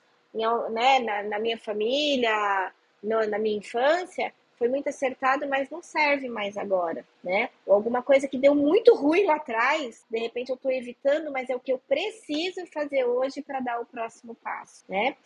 [0.71, 2.73] né, na, na minha família,
[3.03, 7.49] no, na minha infância, foi muito acertado, mas não serve mais agora, né?
[7.65, 11.49] Ou alguma coisa que deu muito ruim lá atrás, de repente eu estou evitando, mas
[11.49, 15.17] é o que eu preciso fazer hoje para dar o próximo passo, né?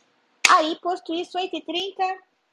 [0.50, 1.94] Aí, posto isso, 8h30,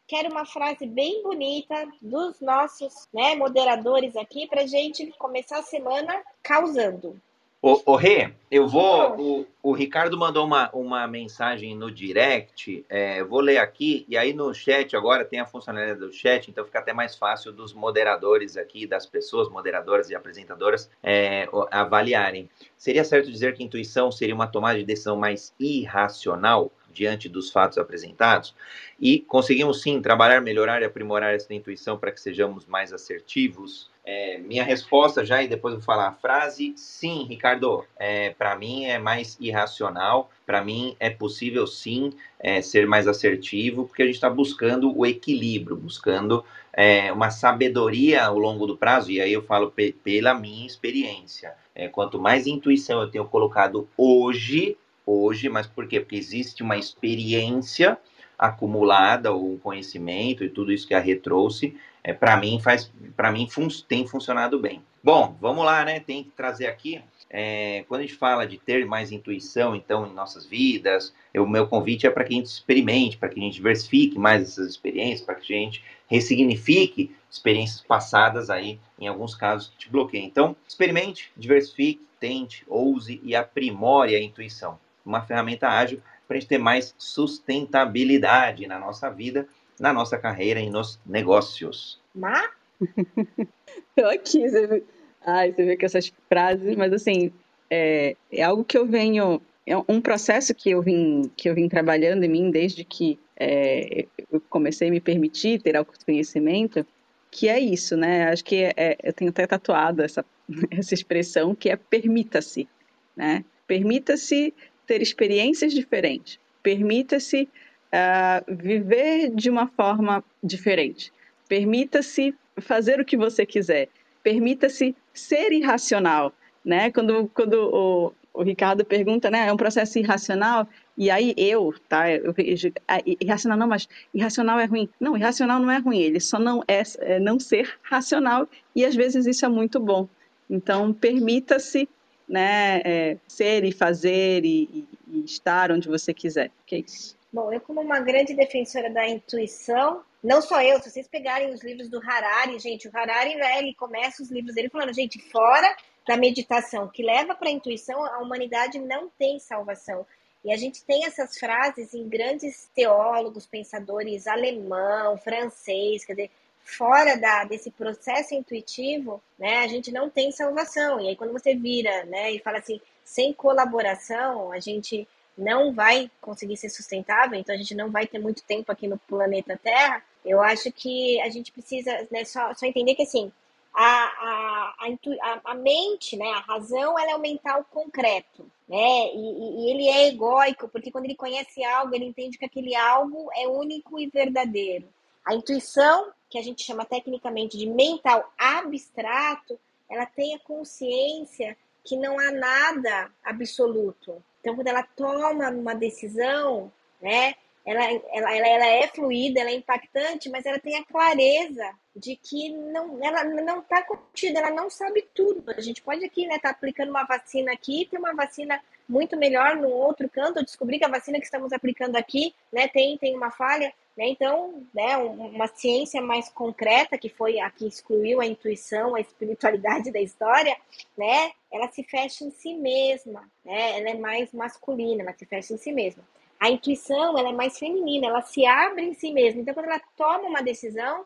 [0.08, 6.24] quero uma frase bem bonita dos nossos né, moderadores aqui para gente começar a semana
[6.42, 7.20] causando.
[7.62, 9.20] Ô, ô Rê, eu vou.
[9.20, 14.32] O, o, Ricardo mandou uma, uma mensagem no direct, é, vou ler aqui, e aí
[14.34, 18.56] no chat agora tem a funcionalidade do chat, então fica até mais fácil dos moderadores
[18.56, 22.50] aqui, das pessoas, moderadoras e apresentadoras, é, avaliarem.
[22.78, 26.72] Seria certo dizer que intuição seria uma tomada de decisão mais irracional?
[26.92, 28.56] diante dos fatos apresentados
[29.00, 33.90] e conseguimos sim trabalhar, melhorar e aprimorar essa intuição para que sejamos mais assertivos.
[34.12, 38.86] É, minha resposta já, e depois vou falar a frase, sim, Ricardo, é, para mim
[38.86, 44.16] é mais irracional, para mim é possível sim é, ser mais assertivo, porque a gente
[44.16, 46.44] está buscando o equilíbrio, buscando
[46.74, 49.72] é, uma sabedoria ao longo do prazo, e aí eu falo
[50.04, 51.54] pela minha experiência.
[51.76, 56.00] É, quanto mais intuição eu tenho colocado hoje, hoje, mas por quê?
[56.00, 57.96] Porque existe uma experiência
[58.40, 63.32] acumulada, um conhecimento e tudo isso que a Rê trouxe, é, para mim faz, para
[63.32, 64.82] mim fun tem funcionado bem.
[65.04, 66.00] Bom, vamos lá, né?
[66.00, 67.02] Tem que trazer aqui.
[67.30, 71.68] É, quando a gente fala de ter mais intuição, então, em nossas vidas, o meu
[71.68, 75.22] convite é para que a gente experimente, para que a gente diversifique mais essas experiências,
[75.22, 80.26] para que a gente ressignifique experiências passadas aí, em alguns casos, que te bloqueiam.
[80.26, 84.80] Então, experimente, diversifique, tente, ouse e aprimore a intuição
[85.10, 89.48] uma ferramenta ágil para a gente ter mais sustentabilidade na nossa vida,
[89.80, 92.00] na nossa carreira e nos negócios.
[92.14, 92.52] Má?
[93.98, 94.84] Tô aqui, você vê,
[95.26, 97.32] ai, você vê que essas frases, mas assim,
[97.68, 101.68] é, é algo que eu venho, é um processo que eu vim, que eu vim
[101.68, 106.86] trabalhando em mim desde que é, eu comecei a me permitir ter autoconhecimento,
[107.32, 108.30] que é isso, né?
[108.30, 110.24] Acho que é, eu tenho até tatuado essa,
[110.70, 112.70] essa expressão que é permita-se,
[113.18, 113.44] né?
[113.66, 114.54] Permita-se
[114.90, 116.40] ter experiências diferentes.
[116.64, 117.48] Permita-se
[117.94, 121.14] uh, viver de uma forma diferente.
[121.48, 123.88] Permita-se fazer o que você quiser.
[124.24, 126.34] Permita-se ser irracional.
[126.66, 126.90] Né?
[126.92, 130.68] Quando, quando o, o Ricardo pergunta, né, é um processo irracional,
[130.98, 134.90] e aí eu, tá, eu vejo, ah, irracional não, mas irracional é ruim.
[135.00, 138.96] Não, irracional não é ruim, ele só não é, é não ser racional, e às
[138.96, 140.10] vezes isso é muito bom.
[140.50, 141.88] Então, permita-se
[142.30, 146.52] né, é, ser e fazer e, e, estar onde você quiser.
[146.66, 147.18] Que é isso.
[147.34, 151.64] Bom, eu como uma grande defensora da intuição, não só eu, se vocês pegarem os
[151.64, 155.76] livros do Harari, gente, o Harari, né, ele começa os livros dele falando, gente, fora
[156.08, 160.06] da meditação que leva para a intuição, a humanidade não tem salvação.
[160.44, 166.32] E a gente tem essas frases em grandes teólogos, pensadores alemão, francês, quer dizer,
[166.64, 171.00] fora da, desse processo intuitivo, né, a gente não tem salvação.
[171.00, 175.08] E aí quando você vira, né, e fala assim, sem colaboração, a gente
[175.38, 178.98] não vai conseguir ser sustentável, então a gente não vai ter muito tempo aqui no
[179.00, 180.04] planeta Terra.
[180.24, 183.32] Eu acho que a gente precisa né, só, só entender que assim,
[183.74, 184.74] a, a,
[185.22, 189.88] a, a, mente, né, a razão, ela é o mental concreto, né, e, e, ele
[189.88, 194.08] é egóico, porque quando ele conhece algo, ele entende que aquele algo é único e
[194.08, 194.88] verdadeiro.
[195.26, 199.60] A intuição, que a gente chama tecnicamente de mental abstrato,
[199.90, 204.24] ela tem a consciência que não há nada absoluto.
[204.40, 209.56] Então, quando ela toma uma decisão, né, ela, ela, ela, ela é fluida, ela é
[209.56, 214.70] impactante, mas ela tem a clareza de que não, ela não está contida, ela não
[214.70, 215.44] sabe tudo.
[215.52, 219.18] A gente pode aqui, né, estar tá aplicando uma vacina aqui, ter uma vacina muito
[219.18, 223.16] melhor no outro canto, descobrir que a vacina que estamos aplicando aqui, né, tem, tem
[223.16, 223.74] uma falha?
[224.08, 229.92] Então, né, uma ciência mais concreta, que foi a que excluiu a intuição, a espiritualidade
[229.94, 230.56] da história,
[230.98, 233.80] né, ela se fecha em si mesma, né?
[233.80, 236.04] ela é mais masculina, ela se fecha em si mesma.
[236.40, 239.42] A intuição ela é mais feminina, ela se abre em si mesma.
[239.42, 241.06] Então, quando ela toma uma decisão,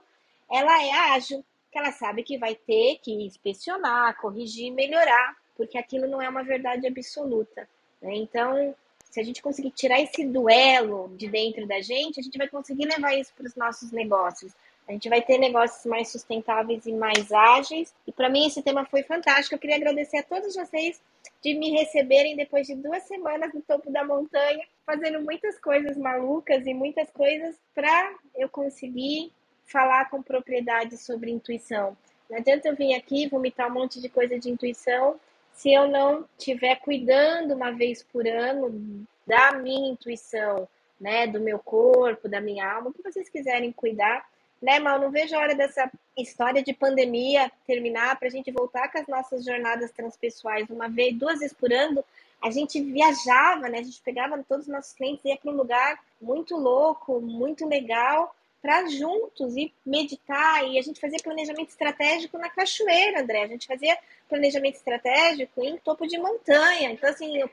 [0.52, 6.08] ela é ágil, que ela sabe que vai ter que inspecionar, corrigir, melhorar, porque aquilo
[6.08, 7.68] não é uma verdade absoluta.
[8.00, 8.16] Né?
[8.18, 8.76] Então,
[9.14, 12.86] se a gente conseguir tirar esse duelo de dentro da gente, a gente vai conseguir
[12.86, 14.52] levar isso para os nossos negócios.
[14.88, 17.94] A gente vai ter negócios mais sustentáveis e mais ágeis.
[18.08, 19.54] E para mim esse tema foi fantástico.
[19.54, 21.00] Eu queria agradecer a todos vocês
[21.44, 26.66] de me receberem depois de duas semanas no topo da montanha, fazendo muitas coisas malucas
[26.66, 29.32] e muitas coisas para eu conseguir
[29.64, 31.96] falar com propriedade sobre intuição.
[32.28, 35.20] Não adianta eu vir aqui vomitar um monte de coisa de intuição
[35.54, 40.68] se eu não estiver cuidando uma vez por ano da minha intuição,
[41.00, 44.26] né, do meu corpo, da minha alma, o que vocês quiserem cuidar,
[44.62, 45.00] né, Mal?
[45.00, 49.08] Não vejo a hora dessa história de pandemia terminar para a gente voltar com as
[49.08, 52.04] nossas jornadas transpessoais uma vez, duas vezes por ano.
[52.42, 53.80] A gente viajava, né?
[53.80, 57.68] A gente pegava todos os nossos clientes e ia para um lugar muito louco, muito
[57.68, 58.34] legal
[58.64, 63.44] para juntos e meditar e a gente fazia planejamento estratégico na cachoeira, André.
[63.44, 63.98] A gente fazia
[64.30, 66.90] planejamento estratégico em topo de montanha.
[66.90, 67.44] Então, assim,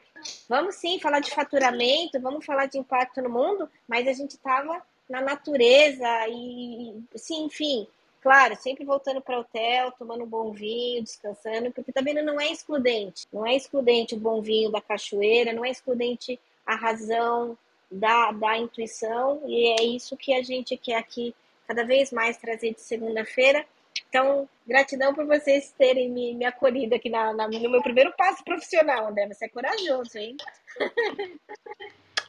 [0.49, 4.81] vamos sim falar de faturamento, vamos falar de impacto no mundo, mas a gente estava
[5.09, 7.89] na natureza e, sim, enfim,
[8.23, 13.27] claro, sempre voltando para hotel, tomando um bom vinho, descansando, porque também não é excludente.
[13.33, 17.59] Não é excludente o bom vinho da cachoeira, não é excludente a razão
[17.91, 21.35] da, da intuição, e é isso que a gente quer aqui
[21.67, 23.65] cada vez mais trazer de segunda-feira.
[24.09, 28.43] Então, gratidão por vocês terem me, me acolhido aqui na, na, no meu primeiro passo
[28.45, 29.29] profissional, André.
[29.29, 30.37] Você é corajoso, hein?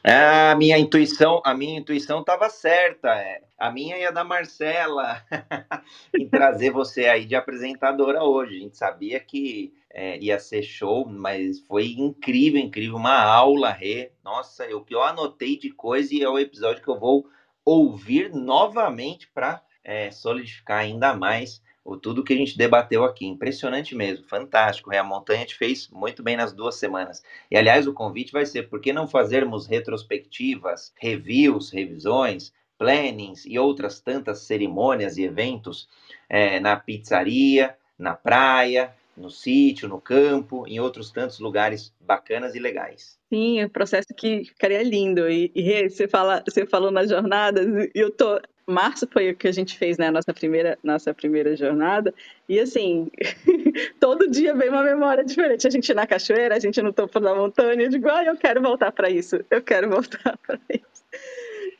[0.04, 3.08] A minha intuição, a minha intuição estava certa.
[3.14, 3.40] É.
[3.56, 5.22] A minha e a da Marcela
[6.18, 8.56] em trazer você aí de apresentadora hoje.
[8.56, 14.12] A gente sabia que é, ia ser show, mas foi incrível, incrível, uma aula, Rê.
[14.24, 17.26] Nossa, o que eu anotei de coisa e é o episódio que eu vou
[17.64, 23.26] ouvir novamente para é, solidificar ainda mais o tudo que a gente debateu aqui.
[23.26, 24.90] Impressionante mesmo, fantástico.
[24.90, 24.96] Rê.
[24.96, 27.22] A montanha te fez muito bem nas duas semanas.
[27.50, 32.52] E aliás, o convite vai ser: por que não fazermos retrospectivas, reviews, revisões?
[32.82, 35.88] plannings e outras tantas cerimônias e eventos
[36.28, 42.58] é, na pizzaria, na praia, no sítio, no campo, em outros tantos lugares bacanas e
[42.58, 43.18] legais.
[43.32, 45.30] Sim, é um processo que ficaria lindo.
[45.30, 48.40] E, e você, fala, você falou nas jornadas, e eu tô.
[48.64, 50.10] Março foi o que a gente fez, né?
[50.10, 52.14] Nossa primeira, nossa primeira jornada.
[52.48, 53.10] E assim,
[53.98, 55.66] todo dia vem uma memória diferente.
[55.66, 57.82] A gente na cachoeira, a gente no topo da montanha.
[57.82, 59.40] Eu digo, ah, eu quero voltar para isso.
[59.50, 61.04] Eu quero voltar para isso.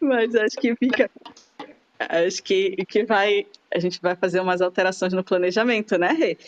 [0.00, 1.08] Mas acho que fica
[2.08, 6.38] acho que, que vai, a gente vai fazer umas alterações no planejamento, né, Rê?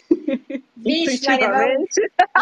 [0.77, 1.79] Vixe, Maria,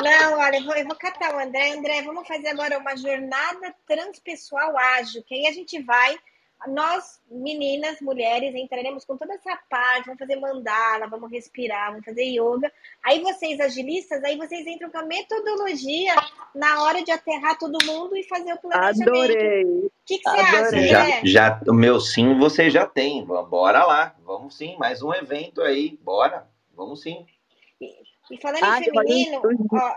[0.03, 1.73] não, olha, eu vou, eu vou catar o André.
[1.73, 6.17] André, vamos fazer agora uma jornada transpessoal ágil, que aí a gente vai
[6.69, 12.25] nós, meninas, mulheres, entraremos com toda essa parte, vamos fazer mandala, vamos respirar, vamos fazer
[12.25, 12.71] yoga.
[13.05, 16.15] Aí vocês, agilistas, aí vocês entram com a metodologia
[16.55, 19.09] na hora de aterrar todo mundo e fazer o planejamento.
[19.09, 19.65] Adorei.
[19.65, 23.25] O que, que você acha, já, já, O meu sim você já tem.
[23.25, 24.15] Bora lá.
[24.25, 25.99] Vamos sim, mais um evento aí.
[26.03, 26.49] Bora.
[26.75, 27.27] Vamos sim.
[27.81, 27.95] E,
[28.31, 29.41] e falando ah, em feminino,
[29.73, 29.95] ó,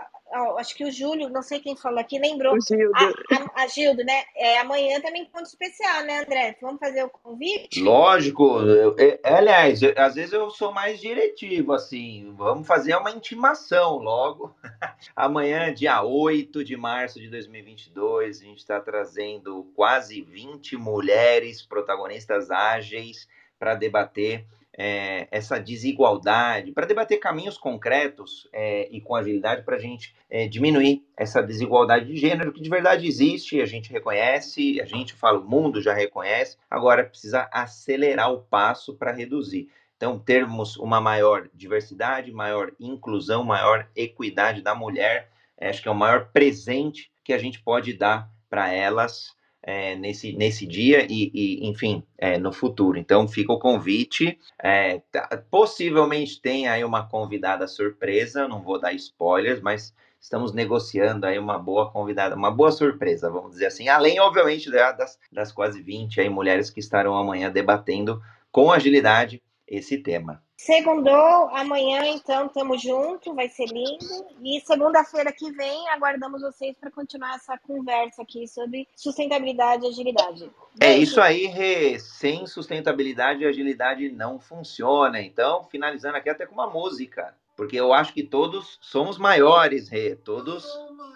[0.58, 2.54] acho que o Júlio, não sei quem falou aqui, lembrou.
[2.54, 2.92] O Gildo.
[2.94, 4.24] A, a, a Gildo, né?
[4.34, 6.56] É, amanhã também encontro especial, né, André?
[6.60, 7.80] Vamos fazer o convite?
[7.80, 8.60] Lógico.
[8.60, 12.34] Eu, eu, aliás, eu, às vezes eu sou mais diretivo, assim.
[12.36, 14.54] Vamos fazer uma intimação logo.
[15.14, 22.50] amanhã, dia 8 de março de 2022, a gente está trazendo quase 20 mulheres protagonistas
[22.50, 24.44] ágeis para debater
[24.76, 30.46] é, essa desigualdade, para debater caminhos concretos é, e com agilidade para a gente é,
[30.46, 35.38] diminuir essa desigualdade de gênero que de verdade existe, a gente reconhece, a gente fala,
[35.38, 39.68] o mundo já reconhece, agora precisa acelerar o passo para reduzir.
[39.96, 45.94] Então, termos uma maior diversidade, maior inclusão, maior equidade da mulher, acho que é o
[45.94, 49.34] maior presente que a gente pode dar para elas
[49.66, 52.96] é, nesse, nesse dia e, e enfim, é, no futuro.
[52.96, 54.38] Então, fica o convite.
[54.62, 61.26] É, tá, possivelmente tem aí uma convidada surpresa, não vou dar spoilers, mas estamos negociando
[61.26, 63.88] aí uma boa convidada, uma boa surpresa, vamos dizer assim.
[63.88, 69.98] Além, obviamente, das, das quase 20 aí mulheres que estarão amanhã debatendo com agilidade esse
[69.98, 70.42] tema.
[70.56, 74.26] Segundou, amanhã então tamo junto, vai ser lindo.
[74.42, 80.50] E segunda-feira que vem aguardamos vocês para continuar essa conversa aqui sobre sustentabilidade e agilidade.
[80.80, 81.98] É isso aí, Rê.
[81.98, 85.20] Sem sustentabilidade e agilidade não funciona.
[85.20, 90.16] Então, finalizando aqui até com uma música, porque eu acho que todos somos maiores, Rê.
[90.16, 90.66] Todos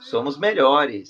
[0.01, 1.09] somos melhores.